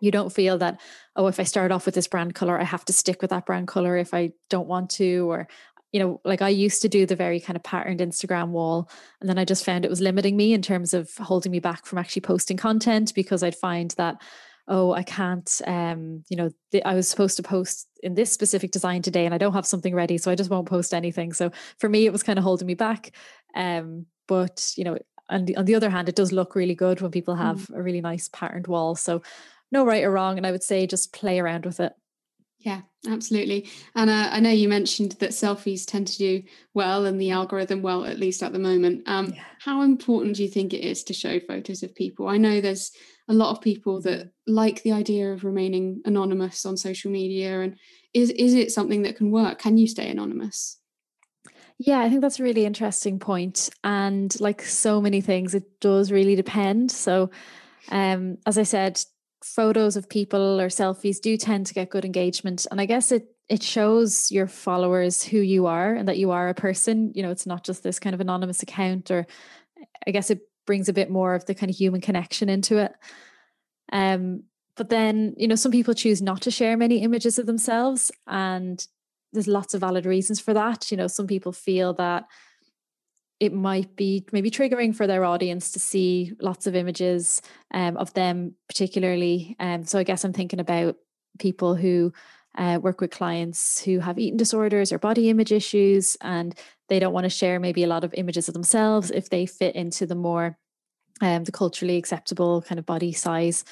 you 0.00 0.10
don't 0.10 0.32
feel 0.32 0.58
that 0.58 0.80
oh 1.14 1.26
if 1.26 1.40
i 1.40 1.42
start 1.42 1.72
off 1.72 1.86
with 1.86 1.94
this 1.94 2.06
brand 2.06 2.34
color 2.34 2.60
i 2.60 2.64
have 2.64 2.84
to 2.84 2.92
stick 2.92 3.22
with 3.22 3.30
that 3.30 3.46
brand 3.46 3.66
color 3.66 3.96
if 3.96 4.12
i 4.12 4.30
don't 4.50 4.68
want 4.68 4.90
to 4.90 5.30
or 5.30 5.48
you 5.92 6.00
know, 6.00 6.20
like 6.24 6.42
I 6.42 6.48
used 6.48 6.82
to 6.82 6.88
do 6.88 7.06
the 7.06 7.16
very 7.16 7.40
kind 7.40 7.56
of 7.56 7.62
patterned 7.62 8.00
Instagram 8.00 8.48
wall. 8.48 8.90
And 9.20 9.28
then 9.30 9.38
I 9.38 9.44
just 9.44 9.64
found 9.64 9.84
it 9.84 9.90
was 9.90 10.00
limiting 10.00 10.36
me 10.36 10.52
in 10.52 10.62
terms 10.62 10.92
of 10.92 11.10
holding 11.16 11.52
me 11.52 11.60
back 11.60 11.86
from 11.86 11.98
actually 11.98 12.22
posting 12.22 12.56
content 12.56 13.14
because 13.14 13.42
I'd 13.42 13.56
find 13.56 13.92
that, 13.92 14.20
oh, 14.68 14.92
I 14.92 15.04
can't, 15.04 15.62
um, 15.66 16.24
you 16.28 16.36
know, 16.36 16.50
the, 16.72 16.82
I 16.84 16.94
was 16.94 17.08
supposed 17.08 17.36
to 17.36 17.42
post 17.42 17.88
in 18.02 18.14
this 18.14 18.32
specific 18.32 18.72
design 18.72 19.00
today 19.00 19.24
and 19.24 19.34
I 19.34 19.38
don't 19.38 19.54
have 19.54 19.66
something 19.66 19.94
ready. 19.94 20.18
So 20.18 20.30
I 20.30 20.34
just 20.34 20.50
won't 20.50 20.68
post 20.68 20.92
anything. 20.92 21.32
So 21.32 21.52
for 21.78 21.88
me, 21.88 22.04
it 22.04 22.12
was 22.12 22.22
kind 22.22 22.38
of 22.38 22.44
holding 22.44 22.66
me 22.66 22.74
back. 22.74 23.12
Um, 23.54 24.06
but, 24.26 24.72
you 24.76 24.84
know, 24.84 24.98
and 25.28 25.52
on 25.56 25.64
the 25.64 25.76
other 25.76 25.90
hand, 25.90 26.08
it 26.08 26.16
does 26.16 26.32
look 26.32 26.54
really 26.54 26.74
good 26.74 27.00
when 27.00 27.10
people 27.10 27.36
have 27.36 27.58
mm. 27.68 27.78
a 27.78 27.82
really 27.82 28.00
nice 28.00 28.28
patterned 28.28 28.66
wall. 28.66 28.96
So 28.96 29.22
no 29.72 29.84
right 29.84 30.04
or 30.04 30.10
wrong. 30.10 30.36
And 30.36 30.46
I 30.46 30.52
would 30.52 30.62
say 30.62 30.86
just 30.86 31.12
play 31.12 31.38
around 31.38 31.64
with 31.64 31.80
it. 31.80 31.92
Yeah, 32.66 32.80
absolutely. 33.08 33.68
And 33.94 34.10
uh, 34.10 34.28
I 34.32 34.40
know 34.40 34.50
you 34.50 34.68
mentioned 34.68 35.12
that 35.20 35.30
selfies 35.30 35.86
tend 35.86 36.08
to 36.08 36.18
do 36.18 36.42
well 36.74 37.06
and 37.06 37.20
the 37.20 37.30
algorithm 37.30 37.80
well, 37.80 38.04
at 38.04 38.18
least 38.18 38.42
at 38.42 38.52
the 38.52 38.58
moment. 38.58 39.04
Um, 39.06 39.26
yeah. 39.26 39.44
How 39.60 39.82
important 39.82 40.34
do 40.34 40.42
you 40.42 40.48
think 40.48 40.74
it 40.74 40.84
is 40.84 41.04
to 41.04 41.14
show 41.14 41.38
photos 41.38 41.84
of 41.84 41.94
people? 41.94 42.26
I 42.26 42.38
know 42.38 42.60
there's 42.60 42.90
a 43.28 43.34
lot 43.34 43.52
of 43.52 43.62
people 43.62 44.00
that 44.00 44.18
mm-hmm. 44.18 44.52
like 44.52 44.82
the 44.82 44.90
idea 44.90 45.32
of 45.32 45.44
remaining 45.44 46.02
anonymous 46.06 46.66
on 46.66 46.76
social 46.76 47.12
media. 47.12 47.60
And 47.60 47.76
is, 48.12 48.30
is 48.30 48.54
it 48.54 48.72
something 48.72 49.02
that 49.02 49.16
can 49.16 49.30
work? 49.30 49.60
Can 49.60 49.78
you 49.78 49.86
stay 49.86 50.10
anonymous? 50.10 50.80
Yeah, 51.78 52.00
I 52.00 52.08
think 52.08 52.20
that's 52.20 52.40
a 52.40 52.42
really 52.42 52.66
interesting 52.66 53.20
point. 53.20 53.70
And 53.84 54.34
like 54.40 54.60
so 54.62 55.00
many 55.00 55.20
things, 55.20 55.54
it 55.54 55.78
does 55.80 56.10
really 56.10 56.34
depend. 56.34 56.90
So, 56.90 57.30
um, 57.92 58.38
as 58.44 58.58
I 58.58 58.64
said, 58.64 59.00
photos 59.54 59.96
of 59.96 60.08
people 60.08 60.60
or 60.60 60.68
selfies 60.68 61.20
do 61.20 61.36
tend 61.36 61.66
to 61.66 61.74
get 61.74 61.90
good 61.90 62.04
engagement 62.04 62.66
and 62.70 62.80
i 62.80 62.86
guess 62.86 63.12
it 63.12 63.36
it 63.48 63.62
shows 63.62 64.30
your 64.32 64.46
followers 64.46 65.22
who 65.22 65.38
you 65.38 65.66
are 65.66 65.94
and 65.94 66.08
that 66.08 66.18
you 66.18 66.32
are 66.32 66.48
a 66.48 66.54
person. 66.54 67.12
You 67.14 67.22
know 67.22 67.30
it's 67.30 67.46
not 67.46 67.64
just 67.64 67.82
this 67.82 67.98
kind 67.98 68.14
of 68.14 68.20
anonymous 68.20 68.62
account 68.62 69.10
or 69.10 69.26
i 70.06 70.10
guess 70.10 70.30
it 70.30 70.40
brings 70.66 70.88
a 70.88 70.92
bit 70.92 71.10
more 71.10 71.34
of 71.34 71.44
the 71.46 71.54
kind 71.54 71.70
of 71.70 71.76
human 71.76 72.00
connection 72.00 72.48
into 72.48 72.78
it. 72.78 72.92
Um 73.92 74.44
but 74.76 74.88
then 74.90 75.34
you 75.36 75.48
know 75.48 75.54
some 75.54 75.72
people 75.72 75.94
choose 75.94 76.20
not 76.20 76.42
to 76.42 76.50
share 76.50 76.76
many 76.76 76.98
images 77.02 77.38
of 77.38 77.46
themselves 77.46 78.10
and 78.26 78.86
there's 79.32 79.48
lots 79.48 79.74
of 79.74 79.80
valid 79.80 80.06
reasons 80.06 80.40
for 80.40 80.54
that. 80.54 80.90
You 80.90 80.96
know 80.96 81.06
some 81.06 81.26
people 81.26 81.52
feel 81.52 81.94
that 81.94 82.24
it 83.38 83.52
might 83.52 83.96
be 83.96 84.24
maybe 84.32 84.50
triggering 84.50 84.94
for 84.94 85.06
their 85.06 85.24
audience 85.24 85.72
to 85.72 85.78
see 85.78 86.32
lots 86.40 86.66
of 86.66 86.74
images 86.74 87.42
um, 87.72 87.96
of 87.96 88.12
them 88.14 88.54
particularly 88.68 89.56
um, 89.60 89.84
so 89.84 89.98
i 89.98 90.02
guess 90.02 90.24
i'm 90.24 90.32
thinking 90.32 90.60
about 90.60 90.96
people 91.38 91.74
who 91.74 92.12
uh, 92.58 92.78
work 92.80 93.02
with 93.02 93.10
clients 93.10 93.82
who 93.82 93.98
have 93.98 94.18
eating 94.18 94.38
disorders 94.38 94.90
or 94.90 94.98
body 94.98 95.28
image 95.28 95.52
issues 95.52 96.16
and 96.22 96.58
they 96.88 96.98
don't 96.98 97.12
want 97.12 97.24
to 97.24 97.30
share 97.30 97.60
maybe 97.60 97.84
a 97.84 97.88
lot 97.88 98.04
of 98.04 98.14
images 98.14 98.48
of 98.48 98.54
themselves 98.54 99.10
if 99.10 99.28
they 99.28 99.44
fit 99.44 99.74
into 99.74 100.06
the 100.06 100.14
more 100.14 100.58
um, 101.20 101.44
the 101.44 101.52
culturally 101.52 101.96
acceptable 101.96 102.62
kind 102.62 102.78
of 102.78 102.86
body 102.86 103.12
size 103.12 103.64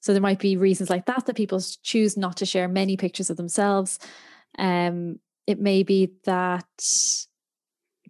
So 0.00 0.12
there 0.12 0.22
might 0.22 0.38
be 0.38 0.56
reasons 0.56 0.90
like 0.90 1.06
that 1.06 1.26
that 1.26 1.36
people 1.36 1.60
choose 1.82 2.16
not 2.16 2.38
to 2.38 2.46
share 2.46 2.68
many 2.68 2.96
pictures 2.96 3.30
of 3.30 3.36
themselves. 3.36 3.98
Um, 4.58 5.20
it 5.46 5.60
may 5.60 5.82
be 5.82 6.12
that 6.24 6.66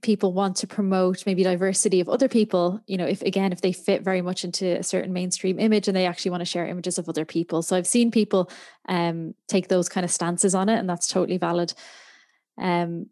people 0.02 0.32
want 0.32 0.56
to 0.56 0.66
promote 0.66 1.24
maybe 1.26 1.42
diversity 1.42 2.00
of 2.00 2.08
other 2.08 2.28
people 2.28 2.80
you 2.86 2.96
know 2.96 3.06
if 3.06 3.22
again 3.22 3.52
if 3.52 3.60
they 3.60 3.72
fit 3.72 4.02
very 4.02 4.22
much 4.22 4.44
into 4.44 4.78
a 4.78 4.82
certain 4.82 5.12
mainstream 5.12 5.58
image 5.58 5.88
and 5.88 5.96
they 5.96 6.06
actually 6.06 6.30
want 6.30 6.40
to 6.40 6.46
share 6.46 6.66
images 6.66 6.98
of 6.98 7.08
other 7.08 7.24
people. 7.24 7.62
So 7.62 7.76
i've 7.76 7.86
seen 7.86 8.10
people 8.10 8.50
um 8.88 9.34
take 9.48 9.68
those 9.68 9.88
kind 9.88 10.04
of 10.04 10.10
stances 10.10 10.54
on 10.54 10.68
it 10.68 10.78
and 10.78 10.88
that's 10.88 11.08
totally 11.08 11.38
valid. 11.38 11.72
Um 12.58 13.06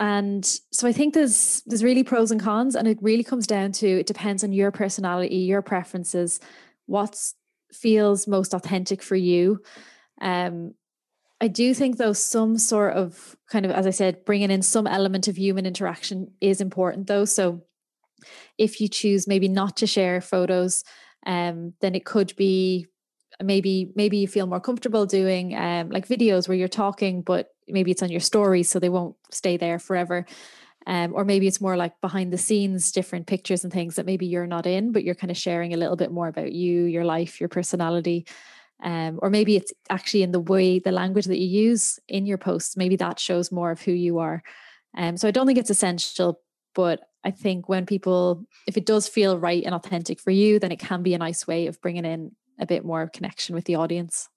and 0.00 0.44
so 0.44 0.86
i 0.86 0.92
think 0.92 1.14
there's 1.14 1.62
there's 1.66 1.82
really 1.82 2.04
pros 2.04 2.30
and 2.30 2.40
cons 2.40 2.76
and 2.76 2.86
it 2.86 2.98
really 3.02 3.24
comes 3.24 3.48
down 3.48 3.72
to 3.72 3.86
it 3.86 4.06
depends 4.06 4.44
on 4.44 4.52
your 4.52 4.70
personality 4.70 5.38
your 5.38 5.60
preferences 5.60 6.38
what 6.86 7.18
feels 7.72 8.26
most 8.26 8.54
authentic 8.54 9.02
for 9.02 9.16
you. 9.16 9.60
Um 10.20 10.74
I 11.40 11.48
do 11.48 11.72
think, 11.72 11.98
though, 11.98 12.12
some 12.12 12.58
sort 12.58 12.94
of 12.94 13.36
kind 13.48 13.64
of, 13.64 13.70
as 13.70 13.86
I 13.86 13.90
said, 13.90 14.24
bringing 14.24 14.50
in 14.50 14.62
some 14.62 14.86
element 14.86 15.28
of 15.28 15.38
human 15.38 15.66
interaction 15.66 16.32
is 16.40 16.60
important, 16.60 17.06
though. 17.06 17.24
So 17.24 17.62
if 18.56 18.80
you 18.80 18.88
choose 18.88 19.28
maybe 19.28 19.48
not 19.48 19.76
to 19.76 19.86
share 19.86 20.20
photos, 20.20 20.82
um, 21.26 21.74
then 21.80 21.94
it 21.94 22.04
could 22.04 22.34
be 22.36 22.86
maybe 23.40 23.92
maybe 23.94 24.18
you 24.18 24.26
feel 24.26 24.46
more 24.46 24.60
comfortable 24.60 25.06
doing 25.06 25.54
um, 25.56 25.90
like 25.90 26.08
videos 26.08 26.48
where 26.48 26.56
you're 26.56 26.66
talking, 26.66 27.22
but 27.22 27.50
maybe 27.68 27.92
it's 27.92 28.02
on 28.02 28.10
your 28.10 28.20
stories, 28.20 28.68
so 28.68 28.80
they 28.80 28.88
won't 28.88 29.14
stay 29.30 29.56
there 29.56 29.78
forever. 29.78 30.26
Um, 30.86 31.12
or 31.14 31.24
maybe 31.24 31.46
it's 31.46 31.60
more 31.60 31.76
like 31.76 32.00
behind 32.00 32.32
the 32.32 32.38
scenes, 32.38 32.92
different 32.92 33.26
pictures 33.26 33.62
and 33.62 33.72
things 33.72 33.96
that 33.96 34.06
maybe 34.06 34.26
you're 34.26 34.46
not 34.46 34.66
in, 34.66 34.90
but 34.90 35.04
you're 35.04 35.14
kind 35.14 35.30
of 35.30 35.36
sharing 35.36 35.74
a 35.74 35.76
little 35.76 35.96
bit 35.96 36.10
more 36.10 36.28
about 36.28 36.52
you, 36.52 36.84
your 36.84 37.04
life, 37.04 37.40
your 37.40 37.48
personality 37.48 38.26
um, 38.82 39.18
or 39.22 39.30
maybe 39.30 39.56
it's 39.56 39.72
actually 39.90 40.22
in 40.22 40.32
the 40.32 40.40
way 40.40 40.78
the 40.78 40.92
language 40.92 41.26
that 41.26 41.38
you 41.38 41.46
use 41.46 41.98
in 42.08 42.26
your 42.26 42.38
posts 42.38 42.76
maybe 42.76 42.96
that 42.96 43.18
shows 43.18 43.52
more 43.52 43.70
of 43.70 43.82
who 43.82 43.92
you 43.92 44.18
are. 44.18 44.42
Um, 44.96 45.16
so 45.16 45.28
i 45.28 45.30
don't 45.30 45.46
think 45.46 45.58
it's 45.58 45.70
essential 45.70 46.40
but 46.74 47.00
i 47.22 47.30
think 47.30 47.68
when 47.68 47.84
people 47.84 48.46
if 48.66 48.78
it 48.78 48.86
does 48.86 49.06
feel 49.06 49.38
right 49.38 49.62
and 49.62 49.74
authentic 49.74 50.18
for 50.18 50.30
you 50.30 50.58
then 50.58 50.72
it 50.72 50.78
can 50.78 51.02
be 51.02 51.12
a 51.12 51.18
nice 51.18 51.46
way 51.46 51.66
of 51.66 51.80
bringing 51.82 52.06
in 52.06 52.32
a 52.58 52.66
bit 52.66 52.84
more 52.84 53.08
connection 53.08 53.54
with 53.54 53.64
the 53.64 53.76
audience. 53.76 54.28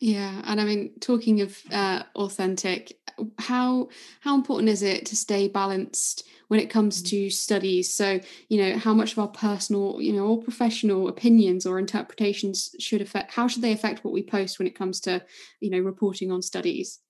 Yeah, 0.00 0.40
and 0.44 0.60
I 0.60 0.64
mean, 0.64 0.92
talking 1.00 1.42
of 1.42 1.58
uh, 1.70 2.04
authentic, 2.16 2.94
how 3.38 3.88
how 4.20 4.34
important 4.34 4.68
is 4.68 4.82
it 4.82 5.06
to 5.06 5.16
stay 5.16 5.48
balanced 5.48 6.26
when 6.48 6.60
it 6.60 6.70
comes 6.70 7.02
mm. 7.02 7.08
to 7.10 7.30
studies? 7.30 7.92
So, 7.92 8.20
you 8.48 8.62
know, 8.62 8.78
how 8.78 8.94
much 8.94 9.12
of 9.12 9.18
our 9.18 9.28
personal, 9.28 10.00
you 10.00 10.12
know, 10.12 10.26
or 10.26 10.42
professional 10.42 11.08
opinions 11.08 11.66
or 11.66 11.78
interpretations 11.78 12.74
should 12.78 13.00
affect? 13.00 13.32
How 13.32 13.48
should 13.48 13.62
they 13.62 13.72
affect 13.72 14.04
what 14.04 14.14
we 14.14 14.22
post 14.22 14.58
when 14.58 14.68
it 14.68 14.76
comes 14.76 15.00
to, 15.00 15.22
you 15.60 15.70
know, 15.70 15.80
reporting 15.80 16.30
on 16.30 16.42
studies? 16.42 17.00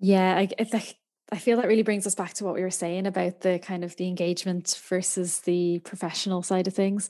Yeah, 0.00 0.36
I, 0.36 0.48
I, 0.60 0.94
I 1.32 1.38
feel 1.38 1.56
that 1.56 1.66
really 1.66 1.82
brings 1.82 2.06
us 2.06 2.14
back 2.14 2.34
to 2.34 2.44
what 2.44 2.54
we 2.54 2.62
were 2.62 2.70
saying 2.70 3.06
about 3.06 3.40
the 3.40 3.58
kind 3.58 3.84
of 3.84 3.96
the 3.96 4.06
engagement 4.06 4.80
versus 4.88 5.40
the 5.40 5.80
professional 5.80 6.42
side 6.42 6.66
of 6.66 6.74
things. 6.74 7.08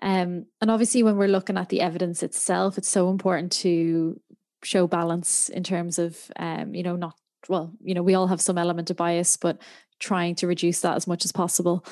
Um, 0.00 0.46
and 0.60 0.70
obviously, 0.70 1.02
when 1.02 1.16
we're 1.16 1.26
looking 1.26 1.56
at 1.56 1.70
the 1.70 1.80
evidence 1.80 2.22
itself, 2.22 2.78
it's 2.78 2.88
so 2.88 3.10
important 3.10 3.50
to 3.52 4.20
show 4.62 4.86
balance 4.86 5.48
in 5.48 5.62
terms 5.62 5.98
of 5.98 6.18
um, 6.36 6.74
you 6.74 6.82
know 6.82 6.96
not 6.96 7.14
well 7.48 7.72
you 7.80 7.94
know 7.94 8.02
we 8.02 8.14
all 8.14 8.26
have 8.26 8.40
some 8.40 8.58
element 8.58 8.90
of 8.90 8.96
bias 8.96 9.36
but 9.36 9.60
trying 9.98 10.34
to 10.36 10.46
reduce 10.46 10.80
that 10.80 10.94
as 10.94 11.08
much 11.08 11.24
as 11.24 11.32
possible. 11.32 11.84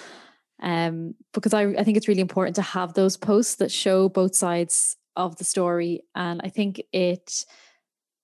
Um, 0.62 1.16
because 1.34 1.52
I, 1.52 1.64
I 1.64 1.82
think 1.82 1.96
it's 1.96 2.08
really 2.08 2.20
important 2.20 2.56
to 2.56 2.62
have 2.62 2.94
those 2.94 3.16
posts 3.16 3.56
that 3.56 3.70
show 3.70 4.08
both 4.08 4.34
sides 4.34 4.96
of 5.16 5.36
the 5.36 5.44
story 5.44 6.02
and 6.14 6.42
i 6.44 6.48
think 6.50 6.82
it 6.92 7.46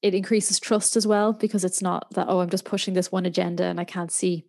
it 0.02 0.14
increases 0.14 0.60
trust 0.60 0.94
as 0.94 1.06
well 1.06 1.32
because 1.32 1.64
it's 1.64 1.80
not 1.80 2.06
that 2.12 2.26
oh 2.28 2.40
i'm 2.40 2.50
just 2.50 2.66
pushing 2.66 2.92
this 2.92 3.10
one 3.10 3.24
agenda 3.24 3.64
and 3.64 3.80
i 3.80 3.84
can't 3.84 4.12
see 4.12 4.44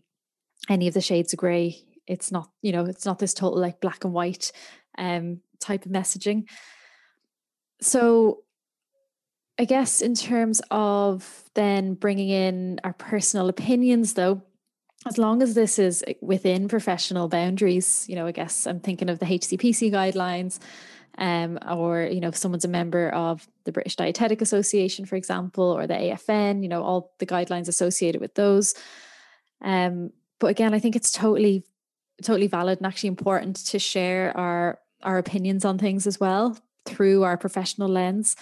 any 0.69 0.89
of 0.89 0.93
the 0.93 0.99
shades 0.99 1.31
of 1.31 1.39
gray 1.39 1.77
it's 2.05 2.33
not 2.33 2.49
you 2.61 2.73
know 2.73 2.83
it's 2.83 3.05
not 3.05 3.17
this 3.17 3.33
total 3.33 3.57
like 3.57 3.79
black 3.79 4.03
and 4.03 4.13
white 4.13 4.51
um 4.97 5.39
type 5.63 5.85
of 5.85 5.91
messaging. 5.91 6.43
So 7.81 8.43
I 9.59 9.65
guess 9.65 10.01
in 10.01 10.15
terms 10.15 10.61
of 10.71 11.49
then 11.53 11.93
bringing 11.93 12.29
in 12.29 12.79
our 12.83 12.93
personal 12.93 13.49
opinions, 13.49 14.15
though, 14.15 14.41
as 15.05 15.17
long 15.17 15.43
as 15.43 15.53
this 15.53 15.77
is 15.77 16.03
within 16.21 16.67
professional 16.67 17.27
boundaries, 17.27 18.05
you 18.09 18.15
know, 18.15 18.25
I 18.25 18.31
guess 18.31 18.65
I'm 18.65 18.79
thinking 18.79 19.09
of 19.09 19.19
the 19.19 19.25
HCPC 19.25 19.91
guidelines, 19.91 20.59
um, 21.17 21.59
or 21.69 22.03
you 22.03 22.19
know, 22.19 22.29
if 22.29 22.37
someone's 22.37 22.65
a 22.65 22.69
member 22.69 23.09
of 23.09 23.47
the 23.65 23.71
British 23.71 23.95
Dietetic 23.95 24.41
Association, 24.41 25.05
for 25.05 25.15
example, 25.15 25.65
or 25.65 25.85
the 25.85 25.93
AFN, 25.93 26.63
you 26.63 26.69
know, 26.69 26.81
all 26.81 27.13
the 27.19 27.25
guidelines 27.25 27.67
associated 27.67 28.21
with 28.21 28.33
those. 28.35 28.73
Um, 29.61 30.11
but 30.39 30.47
again, 30.47 30.73
I 30.73 30.79
think 30.79 30.95
it's 30.95 31.11
totally, 31.11 31.63
totally 32.23 32.47
valid 32.47 32.79
and 32.79 32.87
actually 32.87 33.09
important 33.09 33.57
to 33.67 33.79
share 33.79 34.35
our 34.35 34.79
our 35.03 35.17
opinions 35.17 35.65
on 35.65 35.77
things 35.77 36.07
as 36.07 36.19
well 36.19 36.57
through 36.85 37.23
our 37.23 37.37
professional 37.37 37.89
lens. 37.89 38.35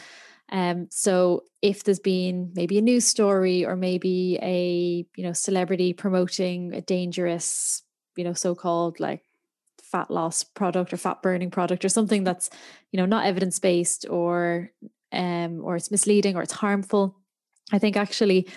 Um, 0.52 0.88
so 0.92 1.44
if 1.62 1.84
there's 1.84 2.00
been 2.00 2.52
maybe 2.54 2.78
a 2.78 2.82
news 2.82 3.06
story 3.06 3.66
or 3.66 3.76
maybe 3.76 4.38
a 4.42 5.06
you 5.16 5.24
know 5.24 5.34
celebrity 5.34 5.94
promoting 5.94 6.74
a 6.74 6.82
dangerous 6.82 7.84
you 8.18 8.24
know 8.24 8.34
so-called 8.34 9.00
like 9.00 9.22
fat 9.82 10.12
loss 10.12 10.44
product 10.44 10.94
or 10.94 10.98
fat 10.98 11.22
burning 11.22 11.52
product 11.52 11.84
or 11.86 11.90
something 11.90 12.24
that's 12.24 12.50
you 12.92 12.98
know 12.98 13.06
not 13.06 13.26
evidence 13.26 13.60
based 13.60 14.06
or 14.10 14.72
um 15.12 15.62
or 15.64 15.76
it's 15.76 15.92
misleading 15.92 16.36
or 16.36 16.42
it's 16.42 16.54
harmful 16.54 17.18
i 17.72 17.80
think 17.80 17.98
actually 17.98 18.48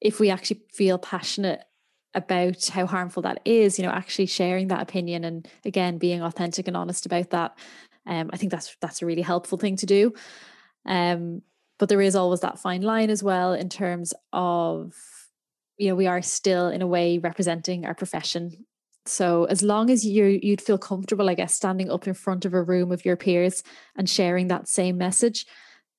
if 0.00 0.20
we 0.20 0.30
actually 0.30 0.60
feel 0.72 0.98
passionate 0.98 1.62
about 2.14 2.66
how 2.66 2.86
harmful 2.86 3.22
that 3.22 3.40
is 3.44 3.78
you 3.78 3.84
know 3.84 3.90
actually 3.90 4.26
sharing 4.26 4.68
that 4.68 4.82
opinion 4.82 5.24
and 5.24 5.48
again 5.64 5.96
being 5.96 6.22
authentic 6.22 6.68
and 6.68 6.76
honest 6.76 7.06
about 7.06 7.30
that 7.30 7.56
um 8.06 8.28
i 8.32 8.36
think 8.36 8.52
that's 8.52 8.76
that's 8.80 9.00
a 9.00 9.06
really 9.06 9.22
helpful 9.22 9.56
thing 9.56 9.76
to 9.76 9.86
do 9.86 10.12
um, 10.86 11.42
but 11.78 11.88
there 11.88 12.00
is 12.00 12.14
always 12.14 12.40
that 12.40 12.58
fine 12.58 12.82
line 12.82 13.10
as 13.10 13.22
well 13.22 13.52
in 13.52 13.68
terms 13.68 14.14
of, 14.32 14.94
you 15.76 15.88
know, 15.88 15.94
we 15.94 16.06
are 16.06 16.22
still 16.22 16.68
in 16.68 16.82
a 16.82 16.86
way 16.86 17.18
representing 17.18 17.84
our 17.84 17.94
profession. 17.94 18.64
So 19.06 19.44
as 19.44 19.62
long 19.62 19.90
as 19.90 20.06
you 20.06 20.40
you'd 20.42 20.62
feel 20.62 20.78
comfortable, 20.78 21.28
I 21.28 21.34
guess, 21.34 21.54
standing 21.54 21.90
up 21.90 22.06
in 22.06 22.14
front 22.14 22.44
of 22.44 22.54
a 22.54 22.62
room 22.62 22.90
of 22.92 23.04
your 23.04 23.16
peers 23.16 23.62
and 23.96 24.08
sharing 24.08 24.48
that 24.48 24.68
same 24.68 24.96
message, 24.96 25.46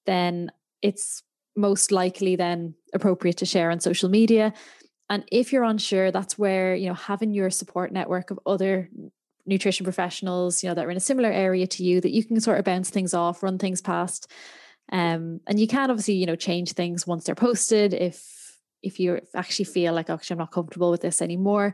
then 0.06 0.52
it's 0.82 1.22
most 1.56 1.92
likely 1.92 2.36
then 2.36 2.76
appropriate 2.94 3.38
to 3.38 3.46
share 3.46 3.70
on 3.70 3.80
social 3.80 4.10
media. 4.10 4.54
And 5.10 5.24
if 5.32 5.54
you're 5.54 5.64
unsure, 5.64 6.12
that's 6.12 6.38
where, 6.38 6.74
you 6.76 6.88
know, 6.88 6.96
having 6.96 7.32
your 7.32 7.50
support 7.52 7.92
network 7.92 8.32
of 8.32 8.40
other 8.46 8.90
nutrition 9.46 9.84
professionals, 9.84 10.64
you 10.64 10.70
know, 10.70 10.74
that 10.74 10.86
are 10.86 10.92
in 10.92 10.98
a 10.98 11.02
similar 11.02 11.32
area 11.32 11.68
to 11.68 11.84
you 11.84 12.02
that 12.02 12.12
you 12.12 12.24
can 12.24 12.40
sort 12.42 12.58
of 12.58 12.66
bounce 12.66 12.90
things 12.90 13.14
off, 13.14 13.44
run 13.44 13.60
things 13.60 13.82
past 13.82 14.32
um, 14.92 15.42
and 15.48 15.60
you 15.60 15.68
can 15.68 15.90
obviously, 15.90 16.16
you 16.16 16.26
know, 16.26 16.36
change 16.36 16.74
things 16.74 17.08
once 17.08 17.26
they're 17.26 17.36
posted 17.36 17.94
if 17.94 18.60
if 18.84 19.00
you 19.00 19.20
actually 19.34 19.66
feel 19.66 19.94
like 19.94 20.10
actually 20.10 20.36
I'm 20.36 20.40
not 20.40 20.52
comfortable 20.52 20.92
with 20.92 21.02
this 21.02 21.22
anymore. 21.22 21.74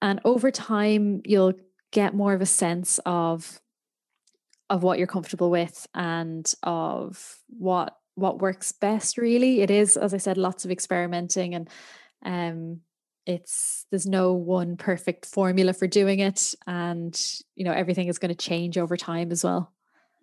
And 0.00 0.18
over 0.24 0.50
time, 0.50 1.20
you'll 1.24 1.52
get 1.90 2.14
more 2.14 2.32
of 2.32 2.40
a 2.40 2.46
sense 2.46 2.98
of 3.04 3.60
of 4.70 4.82
what 4.82 4.98
you're 4.98 5.06
comfortable 5.06 5.50
with 5.50 5.86
and 5.94 6.50
of 6.62 7.38
what 7.48 7.94
what 8.14 8.40
works 8.40 8.72
best 8.72 9.18
really 9.18 9.60
it 9.60 9.70
is 9.70 9.96
as 9.98 10.14
i 10.14 10.16
said 10.16 10.38
lots 10.38 10.64
of 10.64 10.70
experimenting 10.70 11.54
and 11.54 11.68
um 12.24 12.80
it's 13.26 13.86
there's 13.90 14.06
no 14.06 14.32
one 14.32 14.76
perfect 14.76 15.26
formula 15.26 15.72
for 15.72 15.86
doing 15.86 16.20
it 16.20 16.54
and 16.66 17.20
you 17.54 17.64
know 17.64 17.72
everything 17.72 18.08
is 18.08 18.18
going 18.18 18.34
to 18.34 18.34
change 18.34 18.78
over 18.78 18.96
time 18.96 19.30
as 19.30 19.44
well 19.44 19.72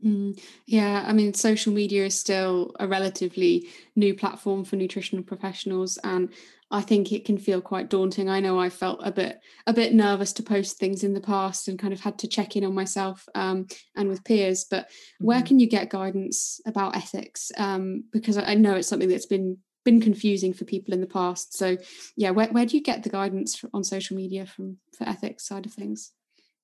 Mm, 0.03 0.39
yeah, 0.65 1.03
I 1.05 1.13
mean, 1.13 1.33
social 1.33 1.73
media 1.73 2.05
is 2.05 2.17
still 2.17 2.73
a 2.79 2.87
relatively 2.87 3.67
new 3.95 4.13
platform 4.13 4.63
for 4.63 4.77
nutritional 4.77 5.23
professionals, 5.23 5.97
and 6.03 6.29
I 6.71 6.81
think 6.81 7.11
it 7.11 7.25
can 7.25 7.37
feel 7.37 7.61
quite 7.61 7.89
daunting. 7.89 8.29
I 8.29 8.39
know 8.39 8.59
I 8.59 8.69
felt 8.69 9.01
a 9.03 9.11
bit 9.11 9.41
a 9.67 9.73
bit 9.73 9.93
nervous 9.93 10.31
to 10.33 10.43
post 10.43 10.77
things 10.77 11.03
in 11.03 11.13
the 11.13 11.21
past, 11.21 11.67
and 11.67 11.77
kind 11.77 11.93
of 11.93 11.99
had 11.99 12.17
to 12.19 12.27
check 12.27 12.55
in 12.55 12.63
on 12.63 12.73
myself 12.73 13.27
um, 13.35 13.67
and 13.95 14.07
with 14.07 14.23
peers. 14.23 14.65
But 14.69 14.85
mm-hmm. 14.85 15.25
where 15.25 15.41
can 15.41 15.59
you 15.59 15.67
get 15.67 15.89
guidance 15.89 16.61
about 16.65 16.95
ethics? 16.95 17.51
Um, 17.57 18.05
because 18.13 18.37
I 18.37 18.55
know 18.55 18.75
it's 18.75 18.87
something 18.87 19.09
that's 19.09 19.25
been 19.25 19.57
been 19.83 20.01
confusing 20.01 20.53
for 20.53 20.65
people 20.65 20.93
in 20.93 21.01
the 21.01 21.07
past. 21.07 21.57
So, 21.57 21.77
yeah, 22.15 22.29
where 22.29 22.47
where 22.47 22.65
do 22.65 22.77
you 22.77 22.83
get 22.83 23.03
the 23.03 23.09
guidance 23.09 23.63
on 23.73 23.83
social 23.83 24.15
media 24.15 24.45
from 24.45 24.77
for 24.97 25.07
ethics 25.09 25.45
side 25.45 25.65
of 25.65 25.73
things? 25.73 26.13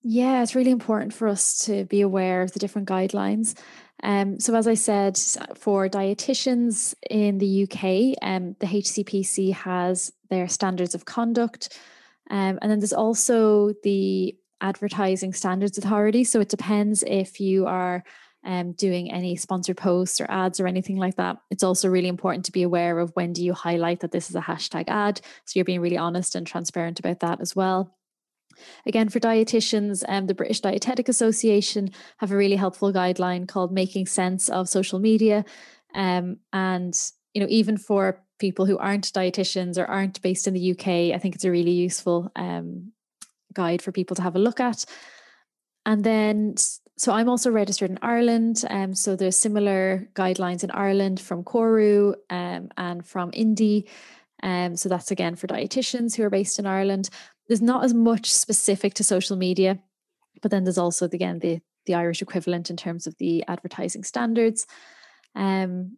Yeah, 0.08 0.44
it's 0.44 0.54
really 0.54 0.70
important 0.70 1.15
for 1.15 1.28
us 1.28 1.65
to 1.65 1.84
be 1.86 2.02
aware 2.02 2.44
of 2.44 2.52
the 2.52 2.60
different 2.60 2.88
guidelines. 2.88 3.58
Um, 4.04 4.39
so, 4.39 4.54
as 4.54 4.68
I 4.68 4.76
said, 4.76 5.18
for 5.56 5.89
dietitians 5.89 6.94
in 7.10 7.39
the 7.39 7.63
UK, 7.63 8.15
um, 8.22 8.56
the 8.60 8.68
HCPC 8.68 9.54
has 9.54 10.13
their 10.30 10.48
standards 10.48 10.94
of 10.94 11.06
conduct. 11.06 11.76
Um, 12.30 12.60
and 12.62 12.70
then 12.70 12.80
there's 12.80 12.94
also 12.94 13.74
the 13.82 14.38
Advertising 14.62 15.34
Standards 15.34 15.80
Authority. 15.80 16.24
So, 16.24 16.39
it 16.39 16.50
depends 16.50 17.02
if 17.02 17.39
you 17.39 17.65
are 17.65 18.04
um, 18.44 18.74
doing 18.74 19.12
any 19.12 19.36
sponsored 19.36 19.78
posts 19.78 20.22
or 20.22 20.30
ads 20.30 20.60
or 20.60 20.68
anything 20.68 20.98
like 20.98 21.15
that. 21.15 21.38
It's 21.50 21.63
also 21.63 21.89
really 21.89 22.10
important 22.10 22.46
to 22.46 22.52
be 22.52 22.62
aware 22.62 23.00
of 23.00 23.10
when 23.15 23.34
do 23.34 23.44
you 23.44 23.56
highlight 23.56 24.02
that 24.02 24.12
this 24.12 24.30
is 24.30 24.36
a 24.36 24.41
hashtag 24.41 24.84
ad. 24.88 25.20
So 25.46 25.54
you're 25.58 25.65
being 25.65 25.82
really 25.82 25.98
honest 25.98 26.36
and 26.36 26.46
transparent 26.46 27.00
about 27.00 27.22
that 27.22 27.41
as 27.41 27.56
well. 27.56 27.94
Again, 28.86 29.10
for 29.10 29.20
dietitians, 29.20 30.04
um, 30.08 30.28
the 30.28 30.34
British 30.34 30.62
Dietetic 30.62 31.10
Association 31.10 31.91
have 32.18 32.32
a 32.32 32.38
really 32.38 32.56
helpful 32.56 32.94
guideline 32.94 33.48
called 33.48 33.72
Making 33.72 34.06
Sense 34.06 34.50
of 34.50 34.70
Social 34.70 35.00
Media. 35.00 35.46
Um, 35.94 36.38
and, 36.54 36.94
you 37.34 37.41
know, 37.41 37.48
even 37.50 37.78
for 37.78 38.22
people 38.39 38.65
who 38.65 38.78
aren't 38.78 39.13
dietitians 39.13 39.78
or 39.78 39.86
aren't 39.86 40.22
based 40.22 40.48
in 40.48 40.54
the 40.54 40.72
UK, 40.72 41.15
I 41.15 41.20
think 41.20 41.36
it's 41.36 41.46
a 41.46 41.52
really 41.52 41.72
useful 41.72 42.32
um, 42.36 42.91
guide 43.54 43.82
for 43.82 43.91
people 43.91 44.15
to 44.15 44.22
have 44.22 44.36
a 44.36 44.39
look 44.39 44.60
at. 44.60 44.86
And 45.86 46.04
then, 46.04 46.56
so 46.98 47.13
I'm 47.13 47.30
also 47.30 47.52
registered 47.52 47.91
in 47.91 48.00
Ireland. 48.02 48.63
Um, 48.70 48.94
so 48.94 49.15
there's 49.15 49.38
similar 49.38 50.10
guidelines 50.13 50.63
in 50.63 50.72
Ireland 50.72 51.20
from 51.20 51.44
Corú 51.44 52.15
um, 52.30 52.70
and 52.78 53.06
from 53.06 53.32
INDI. 53.32 53.88
Um, 54.44 54.76
so 54.76 54.89
that's 54.89 55.12
again 55.12 55.36
for 55.36 55.48
dietitians 55.48 56.15
who 56.15 56.24
are 56.24 56.30
based 56.30 56.60
in 56.60 56.65
Ireland. 56.65 57.10
There's 57.47 57.62
not 57.62 57.84
as 57.84 57.93
much 57.93 58.31
specific 58.31 58.93
to 58.95 59.03
social 59.03 59.38
media, 59.38 59.79
but 60.41 60.51
then 60.51 60.63
there's 60.63 60.77
also 60.77 61.05
again 61.05 61.39
the 61.39 61.62
the 61.86 61.93
Irish 61.93 62.21
equivalent 62.21 62.69
in 62.69 62.77
terms 62.77 63.08
of 63.08 63.15
the 63.17 63.43
advertising 63.47 64.03
standards. 64.03 64.65
Um, 65.36 65.97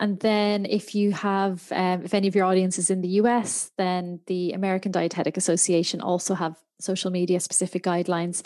and 0.00 0.18
then 0.20 0.66
if 0.66 0.94
you 0.94 1.12
have, 1.12 1.70
um, 1.72 2.02
if 2.04 2.14
any 2.14 2.28
of 2.28 2.34
your 2.34 2.44
audience 2.44 2.78
is 2.78 2.90
in 2.90 3.00
the 3.00 3.20
US, 3.20 3.70
then 3.78 4.20
the 4.26 4.52
American 4.52 4.92
Dietetic 4.92 5.36
Association 5.36 6.00
also 6.00 6.34
have 6.34 6.56
social 6.80 7.10
media 7.10 7.40
specific 7.40 7.82
guidelines. 7.84 8.44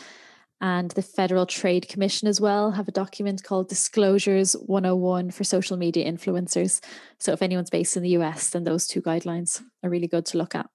And 0.61 0.90
the 0.90 1.02
Federal 1.02 1.46
Trade 1.46 1.88
Commission 1.88 2.26
as 2.26 2.40
well 2.40 2.72
have 2.72 2.88
a 2.88 2.92
document 2.92 3.44
called 3.44 3.68
Disclosures 3.68 4.54
101 4.54 5.30
for 5.30 5.44
social 5.44 5.76
media 5.76 6.11
influencers. 6.11 6.80
So 7.18 7.32
if 7.32 7.42
anyone's 7.42 7.70
based 7.70 7.96
in 7.96 8.02
the 8.02 8.16
US, 8.20 8.50
then 8.50 8.64
those 8.64 8.87
two 8.87 9.00
guidelines 9.00 9.62
are 9.82 9.90
really 9.90 10.08
good 10.08 10.26
to 10.26 10.38
look 10.38 10.54
at. 10.54 10.68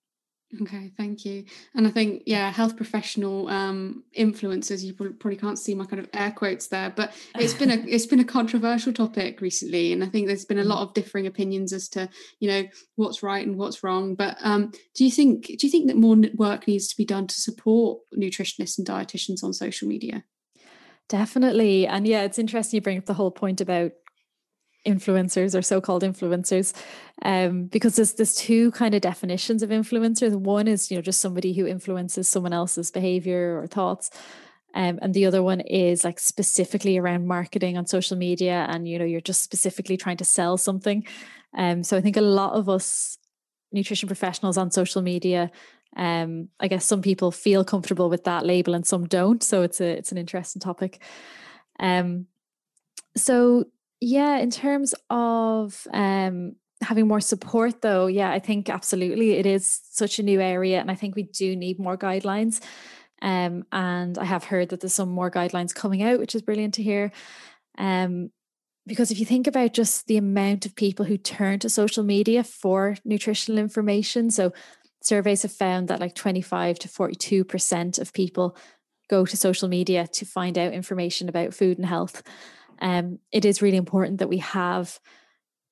Okay, 0.62 0.92
thank 0.98 1.26
you. 1.26 1.46
And 1.74 1.88
I 1.88 1.90
think, 1.90 2.24
yeah, 2.26 2.52
health 2.52 2.78
professional 2.78 3.50
um, 3.50 4.04
influencers. 4.18 4.84
You 4.84 4.94
probably 4.94 5.36
can't 5.36 5.58
see 5.58 5.74
my 5.74 5.86
kind 5.86 6.00
of 6.00 6.10
air 6.14 6.32
quotes 6.32 6.68
there, 6.68 6.92
but 6.96 7.14
it's 7.36 7.54
been 7.54 7.72
a 7.72 7.76
it's 7.88 8.06
been 8.06 8.20
a 8.20 8.26
controversial 8.26 8.94
topic 8.94 9.42
recently, 9.42 9.94
and 9.94 10.04
I 10.04 10.08
think 10.08 10.28
there's 10.28 10.46
been 10.46 10.60
a 10.60 10.64
lot 10.64 10.80
mm. 10.80 10.90
of 10.90 10.94
differing 10.94 11.26
opinions 11.26 11.74
as 11.74 11.90
to 11.90 12.08
you 12.40 12.50
know 12.50 12.64
what's 12.96 13.24
right 13.24 13.46
and 13.46 13.58
what's 13.58 13.84
wrong. 13.84 14.14
But 14.16 14.38
um, 14.42 14.72
do 14.94 15.04
you 15.04 15.12
think 15.12 15.48
do 15.48 15.66
you 15.66 15.72
think 15.72 15.88
that 15.88 15.98
more 15.98 16.18
work 16.36 16.68
needs 16.68 16.88
to 16.90 16.98
be 16.98 17.06
done 17.06 17.26
to 17.28 17.42
support 17.42 18.02
nutritionists 18.16 18.78
and 18.78 18.88
dietitians 18.88 19.44
on 19.44 19.54
social 19.54 19.88
media? 19.88 20.24
Definitely, 21.10 21.88
and 21.88 22.08
yeah, 22.08 22.24
it's 22.24 22.40
interesting 22.40 22.78
you 22.78 22.82
bring 22.82 23.00
up 23.00 23.06
the 23.06 23.14
whole 23.16 23.32
point 23.32 23.60
about 23.60 23.92
influencers 24.86 25.58
or 25.58 25.62
so-called 25.62 26.04
influencers 26.04 26.74
um, 27.24 27.66
because 27.66 27.96
there's 27.96 28.14
there's 28.14 28.36
two 28.36 28.72
kind 28.72 28.94
of 28.94 29.02
definitions 29.02 29.64
of 29.64 29.70
influencers. 29.70 30.36
One 30.36 30.68
is 30.68 30.92
you 30.92 30.98
know 30.98 31.02
just 31.02 31.22
somebody 31.22 31.54
who 31.54 31.66
influences 31.66 32.28
someone 32.28 32.54
else's 32.54 32.92
behavior 32.92 33.60
or 33.60 33.68
thoughts 33.68 34.10
um, 34.74 35.00
and 35.02 35.14
the 35.14 35.26
other 35.26 35.44
one 35.44 35.62
is 35.62 36.04
like 36.04 36.20
specifically 36.20 36.98
around 36.98 37.28
marketing 37.28 37.78
on 37.78 37.86
social 37.86 38.18
media 38.18 38.66
and 38.70 38.88
you 38.88 39.00
know 39.00 39.06
you're 39.06 39.22
just 39.22 39.44
specifically 39.44 39.98
trying 39.98 40.18
to 40.18 40.26
sell 40.26 40.58
something. 40.58 41.06
Um, 41.56 41.84
so 41.84 41.96
i 41.96 42.02
think 42.02 42.18
a 42.18 42.22
lot 42.22 42.54
of 42.54 42.68
us 42.68 43.20
nutrition 43.72 44.08
professionals 44.08 44.58
on 44.58 44.72
social 44.72 45.04
media 45.04 45.52
um, 45.96 46.50
i 46.60 46.68
guess 46.68 46.84
some 46.84 47.04
people 47.04 47.32
feel 47.32 47.64
comfortable 47.64 48.10
with 48.10 48.24
that 48.24 48.44
label 48.44 48.74
and 48.74 48.88
some 48.88 49.06
don't 49.06 49.44
so 49.44 49.62
it's 49.62 49.80
a 49.80 49.86
it's 49.86 50.12
an 50.12 50.18
interesting 50.18 50.60
topic. 50.60 51.00
Um, 51.80 52.28
so 53.16 53.66
yeah, 54.04 54.38
in 54.38 54.52
terms 54.52 54.94
of 55.10 55.88
um, 55.94 56.58
having 56.82 57.08
more 57.08 57.22
support, 57.22 57.82
though, 57.82 58.08
yeah, 58.08 58.32
I 58.32 58.40
think 58.40 58.70
absolutely 58.70 59.32
it 59.32 59.46
is 59.46 59.82
such 59.92 60.20
a 60.20 60.24
new 60.24 60.42
area, 60.42 60.82
and 60.82 60.92
I 60.92 60.96
think 60.96 61.16
we 61.16 61.24
do 61.24 61.56
need 61.56 61.80
more 61.80 61.98
guidelines. 61.98 62.62
Um, 63.22 63.64
and 63.72 64.18
I 64.18 64.26
have 64.26 64.44
heard 64.44 64.70
that 64.70 64.82
there's 64.82 64.94
some 64.94 65.10
more 65.10 65.32
guidelines 65.32 65.74
coming 65.74 66.04
out, 66.04 66.20
which 66.20 66.36
is 66.36 66.42
brilliant 66.42 66.74
to 66.74 66.84
hear. 66.84 67.14
Um, 67.78 68.32
because 68.86 69.10
if 69.10 69.20
you 69.20 69.26
think 69.26 69.48
about 69.48 69.74
just 69.74 70.08
the 70.08 70.18
amount 70.18 70.66
of 70.66 70.76
people 70.76 71.06
who 71.06 71.18
turn 71.18 71.60
to 71.60 71.70
social 71.70 72.04
media 72.04 72.44
for 72.44 72.98
nutritional 73.06 73.58
information, 73.58 74.30
so 74.30 74.52
surveys 75.02 75.44
have 75.44 75.54
found 75.54 75.88
that 75.88 76.02
like 76.02 76.14
25 76.16 76.78
to 76.80 76.90
42% 76.90 78.00
of 78.00 78.12
people 78.12 78.58
go 79.10 79.26
to 79.26 79.38
social 79.38 79.70
media 79.70 80.08
to 80.08 80.26
find 80.26 80.58
out 80.58 80.74
information 80.74 81.30
about 81.30 81.54
food 81.54 81.78
and 81.78 81.88
health 81.88 82.22
um, 82.84 83.20
it 83.32 83.46
is 83.46 83.62
really 83.62 83.78
important 83.78 84.20
that 84.20 84.28
we 84.28 84.38
have 84.40 85.00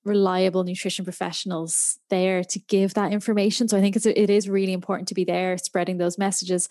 reliable 0.04 0.64
nutrition 0.64 1.06
professionals 1.06 2.00
there 2.10 2.44
to 2.44 2.58
give 2.58 2.96
that 2.96 3.12
information. 3.12 3.68
So 3.68 3.78
I 3.78 3.82
think 3.82 3.96
it's 3.96 4.06
it 4.06 4.30
is 4.30 4.50
really 4.50 4.74
important 4.74 5.10
to 5.10 5.14
be 5.14 5.26
there 5.26 5.58
spreading 5.58 5.98
those 5.98 6.18
messages. 6.18 6.70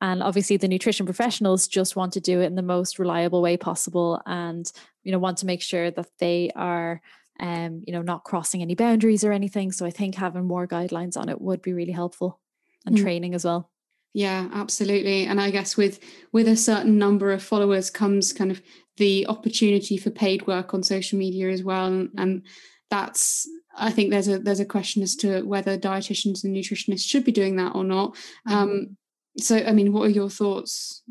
And 0.00 0.22
obviously, 0.22 0.56
the 0.56 0.66
nutrition 0.66 1.06
professionals 1.06 1.68
just 1.68 1.94
want 1.94 2.14
to 2.14 2.20
do 2.20 2.40
it 2.40 2.46
in 2.46 2.56
the 2.56 2.62
most 2.62 2.98
reliable 2.98 3.40
way 3.40 3.56
possible, 3.56 4.20
and 4.26 4.70
you 5.04 5.12
know 5.12 5.18
want 5.18 5.38
to 5.38 5.46
make 5.46 5.62
sure 5.62 5.92
that 5.92 6.08
they 6.18 6.50
are, 6.56 7.00
um, 7.38 7.84
you 7.86 7.92
know, 7.92 8.02
not 8.02 8.24
crossing 8.24 8.62
any 8.62 8.74
boundaries 8.74 9.22
or 9.22 9.30
anything. 9.30 9.70
So 9.70 9.86
I 9.86 9.90
think 9.90 10.16
having 10.16 10.46
more 10.46 10.66
guidelines 10.66 11.16
on 11.16 11.28
it 11.28 11.40
would 11.40 11.62
be 11.62 11.72
really 11.72 11.92
helpful, 11.92 12.40
and 12.84 12.96
mm. 12.96 13.02
training 13.02 13.34
as 13.34 13.44
well. 13.44 13.70
Yeah, 14.14 14.48
absolutely. 14.52 15.26
And 15.26 15.40
I 15.40 15.50
guess 15.50 15.76
with 15.76 16.00
with 16.32 16.48
a 16.48 16.56
certain 16.56 16.98
number 16.98 17.30
of 17.30 17.42
followers 17.42 17.90
comes 17.90 18.32
kind 18.32 18.50
of 18.50 18.60
the 18.96 19.26
opportunity 19.26 19.96
for 19.96 20.10
paid 20.10 20.46
work 20.46 20.74
on 20.74 20.82
social 20.82 21.18
media 21.18 21.50
as 21.50 21.62
well 21.62 21.86
and, 21.86 22.10
and 22.16 22.42
that's 22.90 23.48
I 23.74 23.90
think 23.90 24.10
there's 24.10 24.28
a 24.28 24.38
there's 24.38 24.60
a 24.60 24.66
question 24.66 25.02
as 25.02 25.16
to 25.16 25.42
whether 25.42 25.78
dietitians 25.78 26.44
and 26.44 26.54
nutritionists 26.54 27.08
should 27.08 27.24
be 27.24 27.32
doing 27.32 27.56
that 27.56 27.74
or 27.74 27.84
not. 27.84 28.16
Um, 28.46 28.68
mm-hmm. 28.68 28.92
so, 29.38 29.56
I 29.56 29.72
mean, 29.72 29.94
what 29.94 30.02
are 30.02 30.10
your 30.10 30.28
thoughts 30.28 31.02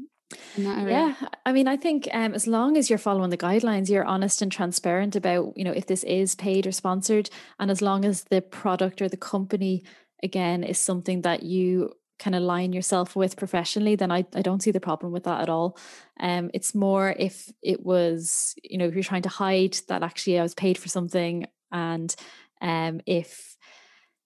Yeah, 0.92 1.16
I 1.46 1.52
mean, 1.52 1.68
I 1.68 1.78
think 1.78 2.08
um, 2.14 2.34
as 2.34 2.48
long 2.48 2.78
as 2.78 2.90
you're 2.90 3.00
following 3.00 3.30
the 3.30 3.38
guidelines, 3.38 3.90
you're 3.90 4.06
honest 4.06 4.42
and 4.42 4.52
transparent 4.52 5.16
about, 5.16 5.54
you 5.58 5.64
know, 5.64 5.72
if 5.72 5.88
this 5.88 6.04
is 6.04 6.36
paid 6.36 6.68
or 6.68 6.72
sponsored, 6.72 7.30
and 7.60 7.72
as 7.72 7.82
long 7.82 8.06
as 8.06 8.26
the 8.26 8.42
product 8.42 9.02
or 9.02 9.10
the 9.10 9.18
company, 9.18 9.84
again, 10.24 10.64
is 10.64 10.78
something 10.78 11.22
that 11.22 11.44
you 11.44 11.92
can 12.22 12.36
align 12.36 12.72
yourself 12.72 13.16
with 13.16 13.36
professionally, 13.36 13.96
then 13.96 14.12
I, 14.12 14.26
I 14.36 14.44
don't 14.44 14.62
see 14.62 14.70
the 14.70 14.80
problem 14.80 15.12
with 15.12 15.24
that 15.24 15.42
at 15.42 15.50
all. 15.50 15.76
Um, 16.20 16.52
it's 16.54 16.76
more 16.76 17.16
if 17.18 17.52
it 17.64 17.84
was, 17.84 18.54
you 18.64 18.78
know, 18.78 18.86
if 18.86 18.94
you're 18.94 19.04
trying 19.04 19.24
to 19.24 19.30
hide 19.30 19.78
that 19.88 20.04
actually 20.04 20.38
I 20.38 20.44
was 20.44 20.54
paid 20.54 20.78
for 20.78 20.88
something 20.88 21.48
and 21.72 22.16
um, 22.62 23.02
if 23.08 23.58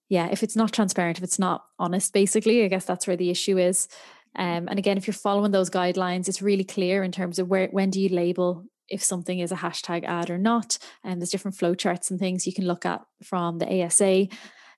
yeah, 0.10 0.28
if 0.30 0.44
it's 0.44 0.58
not 0.58 0.74
transparent, 0.74 1.18
if 1.18 1.24
it's 1.24 1.40
not 1.40 1.64
honest, 1.80 2.14
basically, 2.14 2.64
I 2.64 2.68
guess 2.68 2.86
that's 2.86 3.08
where 3.08 3.16
the 3.16 3.32
issue 3.32 3.58
is. 3.58 3.88
Um, 4.36 4.68
and 4.68 4.78
again, 4.78 4.98
if 4.98 5.08
you're 5.08 5.14
following 5.14 5.52
those 5.52 5.70
guidelines, 5.70 6.28
it's 6.28 6.42
really 6.42 6.66
clear 6.66 7.02
in 7.02 7.12
terms 7.12 7.40
of 7.40 7.48
where 7.48 7.70
when 7.70 7.90
do 7.90 8.02
you 8.02 8.10
label 8.10 8.66
if 8.90 9.04
something 9.04 9.40
is 9.40 9.52
a 9.52 9.56
hashtag 9.56 10.04
ad 10.04 10.30
or 10.30 10.38
not. 10.38 10.78
And 11.04 11.20
there's 11.20 11.32
different 11.32 11.58
flowcharts 11.58 12.12
and 12.12 12.20
things 12.20 12.46
you 12.46 12.54
can 12.54 12.68
look 12.68 12.86
at 12.86 13.02
from 13.24 13.58
the 13.58 13.84
ASA. 13.84 14.28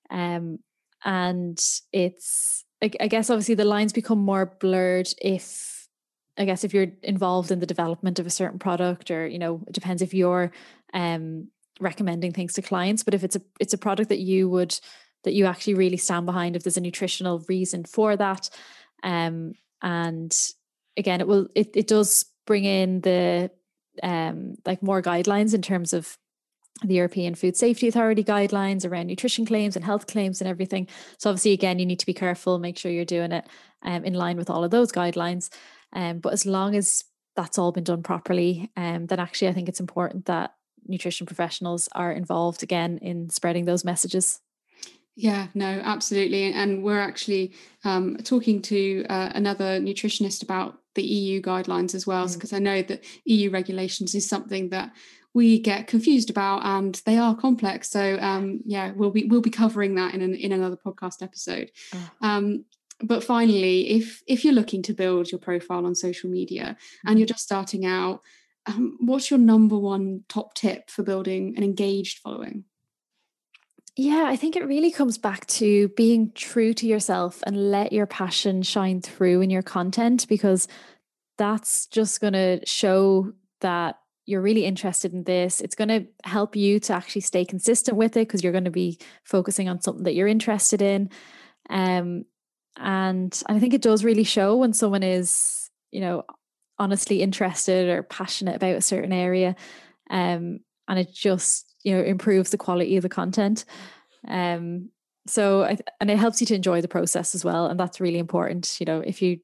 Um, 0.10 0.60
and 1.04 1.60
it's 1.92 2.64
I, 2.82 2.92
I 3.00 3.08
guess 3.08 3.30
obviously 3.30 3.56
the 3.56 3.66
lines 3.66 3.94
become 3.94 4.20
more 4.20 4.46
blurred 4.60 5.10
if 5.22 5.88
I 6.38 6.46
guess 6.46 6.64
if 6.64 6.74
you're 6.74 6.92
involved 7.02 7.52
in 7.52 7.60
the 7.60 7.66
development 7.66 8.20
of 8.20 8.28
a 8.28 8.32
certain 8.32 8.60
product 8.60 9.10
or 9.10 9.28
you 9.28 9.40
know 9.40 9.62
it 9.68 9.74
depends 9.74 10.02
if 10.02 10.14
you're 10.14 10.52
um 10.94 11.48
recommending 11.80 12.32
things 12.32 12.54
to 12.54 12.62
clients 12.62 13.04
but 13.04 13.14
if 13.14 13.24
it's 13.24 13.36
a 13.36 13.42
it's 13.60 13.74
a 13.74 13.78
product 13.78 14.10
that 14.10 14.20
you 14.20 14.50
would 14.50 14.80
that 15.24 15.34
you 15.34 15.46
actually 15.46 15.74
really 15.74 15.98
stand 15.98 16.26
behind 16.26 16.56
if 16.56 16.64
there's 16.64 16.78
a 16.78 16.82
nutritional 16.82 17.44
reason 17.50 17.84
for 17.84 18.16
that 18.16 18.50
um 19.04 19.54
and 19.82 20.52
again 20.96 21.22
it 21.22 21.28
will 21.28 21.48
it, 21.56 21.76
it 21.76 21.88
does 21.88 22.26
bring 22.46 22.66
in 22.66 23.02
the 23.02 23.52
um 24.04 24.56
like 24.66 24.82
more 24.82 25.02
guidelines 25.02 25.54
in 25.54 25.62
terms 25.62 25.94
of 25.94 26.18
the 26.84 26.96
European 26.96 27.36
Food 27.36 27.58
Safety 27.58 27.88
Authority 27.88 28.24
guidelines 28.24 28.86
around 28.86 29.08
nutrition 29.08 29.46
claims 29.46 29.76
and 29.76 29.84
health 29.84 30.08
claims 30.08 30.42
and 30.42 30.48
everything. 30.48 30.88
So 31.18 31.30
obviously, 31.30 31.54
again, 31.54 31.80
you 31.80 31.86
need 31.86 32.00
to 32.00 32.06
be 32.06 32.14
careful, 32.14 32.60
make 32.60 32.78
sure 32.78 32.92
you're 32.92 33.06
doing 33.06 33.32
it 33.32 33.48
um, 33.84 34.06
in 34.06 34.14
line 34.14 34.38
with 34.38 34.50
all 34.50 34.64
of 34.64 34.72
those 34.72 34.92
guidelines. 34.92 35.50
Um, 35.94 36.20
but 36.20 36.34
as 36.34 36.46
long 36.46 36.76
as 36.76 37.04
that's 37.36 37.58
all 37.58 37.72
been 37.72 37.84
done 37.84 38.04
properly, 38.04 38.72
um, 38.76 39.08
then 39.08 39.20
actually 39.20 39.48
I 39.48 39.54
think 39.54 39.70
it's 39.70 39.80
important 39.80 40.26
that 40.26 40.54
nutrition 40.88 41.28
professionals 41.28 41.90
are 41.94 42.12
involved 42.12 42.64
again 42.64 42.98
in 43.00 43.30
spreading 43.30 43.66
those 43.66 43.86
messages. 43.86 44.40
Yeah, 45.16 45.48
no, 45.56 45.66
absolutely. 45.66 46.54
And 46.54 46.84
we're 46.84 47.00
actually 47.00 47.54
um, 47.84 48.18
talking 48.18 48.62
to 48.64 49.04
uh, 49.10 49.32
another 49.34 49.80
nutritionist 49.80 50.44
about 50.44 50.78
the 50.94 51.04
EU 51.04 51.42
guidelines 51.42 51.96
as 51.96 52.06
well, 52.06 52.28
because 52.28 52.52
mm. 52.52 52.58
I 52.58 52.60
know 52.60 52.82
that 52.84 53.04
EU 53.26 53.50
regulations 53.50 54.14
is 54.14 54.30
something 54.30 54.70
that 54.70 54.92
we 55.34 55.60
get 55.60 55.88
confused 55.88 56.30
about 56.30 56.66
and 56.66 57.02
they 57.06 57.18
are 57.18 57.36
complex 57.36 57.90
so 57.90 58.18
um, 58.20 58.60
yeah 58.66 58.92
we'll 58.96 59.12
be 59.12 59.26
we'll 59.26 59.42
be 59.42 59.50
covering 59.50 59.96
that 59.96 60.14
in 60.14 60.22
an, 60.22 60.34
in 60.36 60.52
another 60.52 60.78
podcast 60.78 61.22
episode 61.22 61.72
oh. 61.94 62.10
um, 62.22 62.66
but 63.04 63.24
finally 63.24 63.90
if 63.90 64.22
if 64.28 64.44
you're 64.44 64.54
looking 64.54 64.82
to 64.82 64.94
build 64.94 65.32
your 65.32 65.40
profile 65.40 65.86
on 65.86 65.94
social 65.94 66.30
media 66.30 66.76
and 67.06 67.20
you're 67.20 67.28
just 67.28 67.44
starting 67.44 67.86
out 67.86 68.22
um, 68.68 68.98
what's 69.00 69.32
your 69.32 69.40
number 69.40 69.78
one 69.78 70.24
top 70.28 70.54
tip 70.54 70.90
for 70.90 71.04
building 71.04 71.56
an 71.58 71.64
engaged 71.64 72.20
following? 72.20 72.66
Yeah, 73.96 74.26
I 74.28 74.36
think 74.36 74.56
it 74.56 74.68
really 74.68 74.92
comes 74.92 75.18
back 75.18 75.48
to 75.48 75.88
being 75.90 76.32
true 76.36 76.74
to 76.76 76.86
yourself 76.86 77.42
and 77.48 77.72
let 77.72 77.92
your 77.92 78.06
passion 78.06 78.62
shine 78.62 79.02
through 79.02 79.42
in 79.42 79.50
your 79.50 79.64
content 79.64 80.28
because 80.28 80.68
that's 81.38 81.88
just 81.88 82.22
going 82.22 82.34
to 82.34 82.60
show 82.66 83.34
that 83.62 83.98
you're 84.28 84.42
really 84.42 84.66
interested 84.66 85.14
in 85.14 85.24
this. 85.24 85.62
It's 85.62 85.74
going 85.74 85.88
to 85.88 86.06
help 86.26 86.56
you 86.56 86.80
to 86.82 86.94
actually 86.94 87.22
stay 87.22 87.46
consistent 87.46 87.98
with 87.98 88.18
it 88.18 88.28
because 88.28 88.44
you're 88.44 88.52
going 88.52 88.66
to 88.66 88.72
be 88.72 89.00
focusing 89.24 89.70
on 89.70 89.82
something 89.82 90.04
that 90.04 90.14
you're 90.14 90.28
interested 90.28 90.82
in. 90.82 91.10
Um, 91.70 92.26
and 92.78 93.42
I 93.48 93.58
think 93.58 93.74
it 93.74 93.82
does 93.82 94.04
really 94.04 94.26
show 94.26 94.58
when 94.58 94.74
someone 94.74 95.02
is, 95.02 95.72
you 95.92 96.02
know, 96.02 96.24
honestly 96.78 97.22
interested 97.22 97.90
or 97.90 98.04
passionate 98.04 98.58
about 98.58 98.76
a 98.76 98.82
certain 98.82 99.14
area. 99.14 99.56
Um, 100.10 100.60
and 100.90 101.00
it 101.00 101.14
just, 101.14 101.74
you 101.84 101.96
know, 101.96 102.04
improves 102.04 102.50
the 102.50 102.58
quality 102.58 102.98
of 102.98 103.04
the 103.04 103.10
content. 103.10 103.64
Um, 104.28 104.90
so, 105.26 105.64
I, 105.64 105.78
and 106.02 106.12
it 106.12 106.18
helps 106.18 106.42
you 106.42 106.48
to 106.48 106.56
enjoy 106.56 106.82
the 106.82 106.88
process 106.90 107.34
as 107.34 107.46
well. 107.46 107.68
And 107.68 107.80
that's 107.80 108.02
really 108.02 108.20
important. 108.20 108.78
You 108.80 108.86
know, 108.86 109.00
if 109.00 109.22
you, 109.22 109.40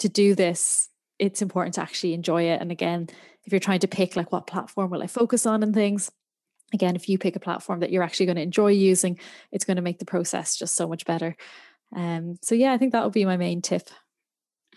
to 0.00 0.10
do 0.10 0.34
this, 0.34 0.90
it's 1.18 1.40
important 1.40 1.74
to 1.74 1.82
actually 1.82 2.12
enjoy 2.12 2.44
it. 2.44 2.60
And 2.60 2.70
again, 2.70 3.08
if 3.46 3.52
you're 3.52 3.60
trying 3.60 3.80
to 3.80 3.88
pick 3.88 4.16
like 4.16 4.32
what 4.32 4.46
platform 4.46 4.90
will 4.90 5.02
I 5.02 5.06
focus 5.06 5.46
on 5.46 5.62
and 5.62 5.72
things, 5.72 6.10
again, 6.74 6.96
if 6.96 7.08
you 7.08 7.16
pick 7.16 7.36
a 7.36 7.40
platform 7.40 7.80
that 7.80 7.90
you're 7.90 8.02
actually 8.02 8.26
going 8.26 8.36
to 8.36 8.42
enjoy 8.42 8.68
using, 8.68 9.18
it's 9.52 9.64
going 9.64 9.76
to 9.76 9.82
make 9.82 9.98
the 9.98 10.04
process 10.04 10.56
just 10.56 10.74
so 10.74 10.88
much 10.88 11.06
better. 11.06 11.36
Um, 11.94 12.36
so 12.42 12.54
yeah, 12.54 12.72
I 12.72 12.78
think 12.78 12.92
that 12.92 13.04
would 13.04 13.12
be 13.12 13.24
my 13.24 13.36
main 13.36 13.62
tip. 13.62 13.88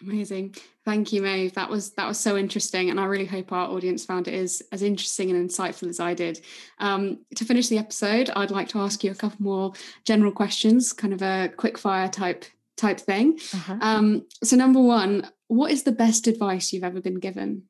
Amazing. 0.01 0.55
Thank 0.85 1.11
you, 1.11 1.21
Maeve. 1.21 1.53
That 1.55 1.69
was 1.69 1.91
that 1.95 2.07
was 2.07 2.17
so 2.17 2.37
interesting. 2.37 2.89
And 2.89 2.99
I 2.99 3.05
really 3.05 3.25
hope 3.25 3.51
our 3.51 3.67
audience 3.67 4.05
found 4.05 4.27
it 4.27 4.33
as, 4.33 4.61
as 4.71 4.81
interesting 4.81 5.29
and 5.29 5.49
insightful 5.49 5.89
as 5.89 5.99
I 5.99 6.13
did. 6.13 6.39
Um, 6.77 7.25
to 7.35 7.43
finish 7.43 7.67
the 7.67 7.79
episode, 7.79 8.29
I'd 8.35 8.51
like 8.51 8.69
to 8.69 8.79
ask 8.79 9.03
you 9.03 9.11
a 9.11 9.15
couple 9.15 9.43
more 9.43 9.73
general 10.05 10.31
questions, 10.31 10.93
kind 10.93 11.13
of 11.13 11.21
a 11.21 11.51
quick 11.57 11.77
fire 11.77 12.07
type 12.07 12.45
type 12.77 12.99
thing. 12.99 13.39
Uh-huh. 13.53 13.77
Um, 13.81 14.25
so 14.41 14.55
number 14.55 14.79
one, 14.79 15.29
what 15.47 15.71
is 15.71 15.83
the 15.83 15.91
best 15.91 16.27
advice 16.27 16.71
you've 16.71 16.85
ever 16.85 17.01
been 17.01 17.19
given? 17.19 17.63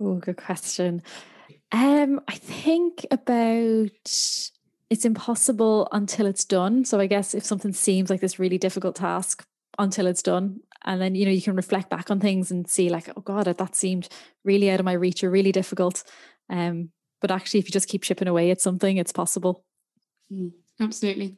Oh, 0.00 0.14
good 0.14 0.38
question. 0.38 1.02
Um, 1.72 2.20
I 2.26 2.34
think 2.34 3.06
about 3.10 3.90
it's 4.90 5.04
impossible 5.04 5.88
until 5.92 6.26
it's 6.26 6.44
done. 6.44 6.84
So 6.84 6.98
I 6.98 7.06
guess 7.06 7.34
if 7.34 7.44
something 7.44 7.72
seems 7.72 8.10
like 8.10 8.20
this 8.20 8.38
really 8.38 8.58
difficult 8.58 8.96
task 8.96 9.44
until 9.78 10.06
it's 10.06 10.22
done, 10.22 10.60
and 10.84 11.00
then 11.00 11.14
you 11.14 11.26
know 11.26 11.30
you 11.30 11.42
can 11.42 11.54
reflect 11.54 11.90
back 11.90 12.10
on 12.10 12.18
things 12.18 12.50
and 12.50 12.68
see 12.68 12.88
like, 12.88 13.10
oh 13.16 13.20
God, 13.20 13.44
that 13.44 13.76
seemed 13.76 14.08
really 14.44 14.70
out 14.70 14.80
of 14.80 14.86
my 14.86 14.94
reach 14.94 15.22
or 15.22 15.30
really 15.30 15.52
difficult. 15.52 16.02
Um, 16.48 16.90
but 17.20 17.30
actually, 17.30 17.60
if 17.60 17.66
you 17.66 17.72
just 17.72 17.88
keep 17.88 18.02
chipping 18.02 18.28
away 18.28 18.50
at 18.50 18.60
something, 18.60 18.96
it's 18.96 19.12
possible. 19.12 19.62
Mm, 20.32 20.52
absolutely. 20.80 21.36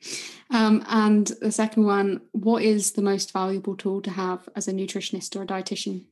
Um, 0.50 0.84
and 0.88 1.26
the 1.40 1.50
second 1.50 1.84
one, 1.84 2.20
what 2.30 2.62
is 2.62 2.92
the 2.92 3.02
most 3.02 3.32
valuable 3.32 3.76
tool 3.76 4.00
to 4.02 4.10
have 4.10 4.48
as 4.54 4.68
a 4.68 4.72
nutritionist 4.72 5.34
or 5.36 5.42
a 5.42 5.46
dietitian? 5.46 6.04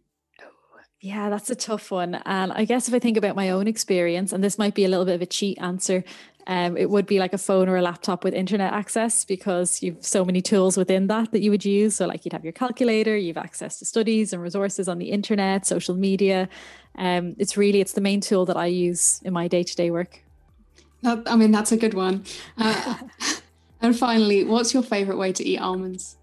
Yeah, 1.01 1.31
that's 1.31 1.49
a 1.49 1.55
tough 1.55 1.91
one. 1.91 2.17
And 2.27 2.53
I 2.53 2.67
guess 2.67 2.87
if 2.87 2.93
I 2.93 2.99
think 2.99 3.17
about 3.17 3.35
my 3.35 3.51
own 3.51 3.67
experience, 3.67 4.33
and 4.33 4.45
this 4.45 4.59
might 4.59 4.75
be 4.75 4.85
a 4.85 4.89
little 4.89 5.07
bit 5.07 5.15
of 5.15 5.23
a 5.23 5.27
cheat 5.27 5.59
answer, 5.59 6.05
um, 6.47 6.77
it 6.77 6.91
would 6.91 7.07
be 7.07 7.19
like 7.19 7.33
a 7.33 7.39
phone 7.39 7.69
or 7.69 7.77
a 7.77 7.83
laptop 7.83 8.23
with 8.23 8.35
internet 8.35 8.73
access 8.73 9.25
because 9.25 9.83
you've 9.83 10.05
so 10.05 10.25
many 10.25 10.43
tools 10.43 10.77
within 10.77 11.07
that 11.07 11.33
that 11.33 11.41
you 11.41 11.51
would 11.51 11.65
use. 11.65 11.97
So, 11.97 12.07
like 12.07 12.25
you'd 12.25 12.33
have 12.33 12.45
your 12.45 12.53
calculator, 12.53 13.17
you've 13.17 13.39
access 13.39 13.79
to 13.79 13.85
studies 13.85 14.33
and 14.33 14.43
resources 14.43 14.89
on 14.89 14.99
the 14.99 15.11
internet, 15.11 15.67
social 15.67 15.95
media. 15.95 16.49
Um, 16.97 17.35
it's 17.39 17.57
really 17.57 17.81
it's 17.81 17.93
the 17.93 18.01
main 18.01 18.21
tool 18.21 18.45
that 18.47 18.57
I 18.57 18.67
use 18.67 19.21
in 19.25 19.33
my 19.33 19.49
day 19.49 19.63
to 19.63 19.77
day 19.77 19.91
work. 19.91 20.23
That, 21.03 21.23
I 21.27 21.37
mean, 21.37 21.51
that's 21.51 21.73
a 21.73 21.79
good 21.79 21.95
one. 21.95 22.25
Uh, 22.59 22.97
and 23.81 23.99
finally, 23.99 24.45
what's 24.45 24.75
your 24.75 24.83
favorite 24.83 25.17
way 25.17 25.33
to 25.33 25.45
eat 25.45 25.59
almonds? 25.59 26.17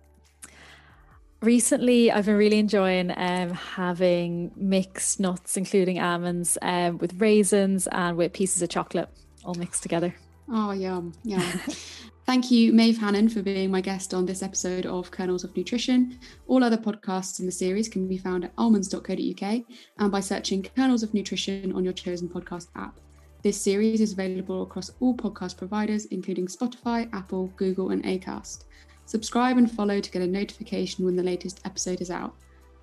Recently 1.42 2.12
I've 2.12 2.26
been 2.26 2.36
really 2.36 2.58
enjoying 2.58 3.12
um, 3.16 3.52
having 3.52 4.52
mixed 4.56 5.20
nuts, 5.20 5.56
including 5.56 6.00
almonds, 6.00 6.58
um, 6.62 6.98
with 6.98 7.20
raisins 7.22 7.88
and 7.92 8.18
with 8.18 8.34
pieces 8.34 8.62
of 8.62 8.70
chocolate 8.70 9.10
all 9.48 9.56
mixed 9.56 9.82
together. 9.84 10.14
Oh, 10.50 10.72
yum, 10.72 11.14
yum. 11.24 11.42
Thank 12.26 12.52
you, 12.52 12.74
Maeve 12.74 12.98
Hanan, 12.98 13.30
for 13.30 13.42
being 13.42 13.72
my 13.72 13.80
guest 13.80 14.14
on 14.14 14.26
this 14.26 14.44
episode 14.44 14.86
of 14.86 15.12
Kernels 15.12 15.46
of 15.46 15.56
Nutrition. 15.56 16.20
All 16.48 16.62
other 16.62 16.78
podcasts 16.78 17.40
in 17.40 17.46
the 17.46 17.52
series 17.52 17.88
can 17.88 18.08
be 18.08 18.18
found 18.18 18.44
at 18.44 18.52
almonds.co.uk 18.58 19.64
and 19.98 20.12
by 20.12 20.20
searching 20.20 20.64
Kernels 20.76 21.04
of 21.04 21.14
Nutrition 21.14 21.72
on 21.72 21.86
your 21.86 21.94
chosen 21.94 22.28
podcast 22.28 22.68
app. 22.76 23.00
This 23.44 23.62
series 23.62 24.02
is 24.02 24.12
available 24.12 24.64
across 24.64 24.92
all 25.00 25.16
podcast 25.16 25.56
providers, 25.56 26.06
including 26.06 26.48
Spotify, 26.48 27.10
Apple, 27.14 27.48
Google, 27.56 27.92
and 27.92 28.04
Acast. 28.04 28.66
Subscribe 29.08 29.58
and 29.58 29.72
follow 29.72 30.02
to 30.02 30.12
get 30.12 30.22
a 30.22 30.28
notification 30.28 31.06
when 31.06 31.16
the 31.16 31.24
latest 31.24 31.62
episode 31.64 32.02
is 32.02 32.12
out. 32.12 32.36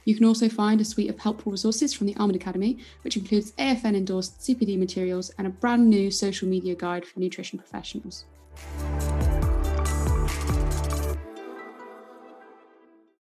You 0.07 0.17
can 0.17 0.25
also 0.25 0.49
find 0.49 0.81
a 0.81 0.85
suite 0.85 1.11
of 1.11 1.19
helpful 1.19 1.53
resources 1.53 1.93
from 1.93 2.07
the 2.07 2.17
Almond 2.17 2.37
Academy, 2.37 2.79
which 3.03 3.19
includes 3.19 3.53
AFN 3.53 3.95
endorsed 3.95 4.41
CPD 4.41 4.79
materials 4.79 5.31
and 5.37 5.47
a 5.47 5.51
brand 5.51 5.89
new 5.89 6.11
social 6.11 6.49
media 6.49 6.75
guide 6.75 7.05
for 7.05 7.21
nutrition 7.21 7.59
professionals. 7.59 8.25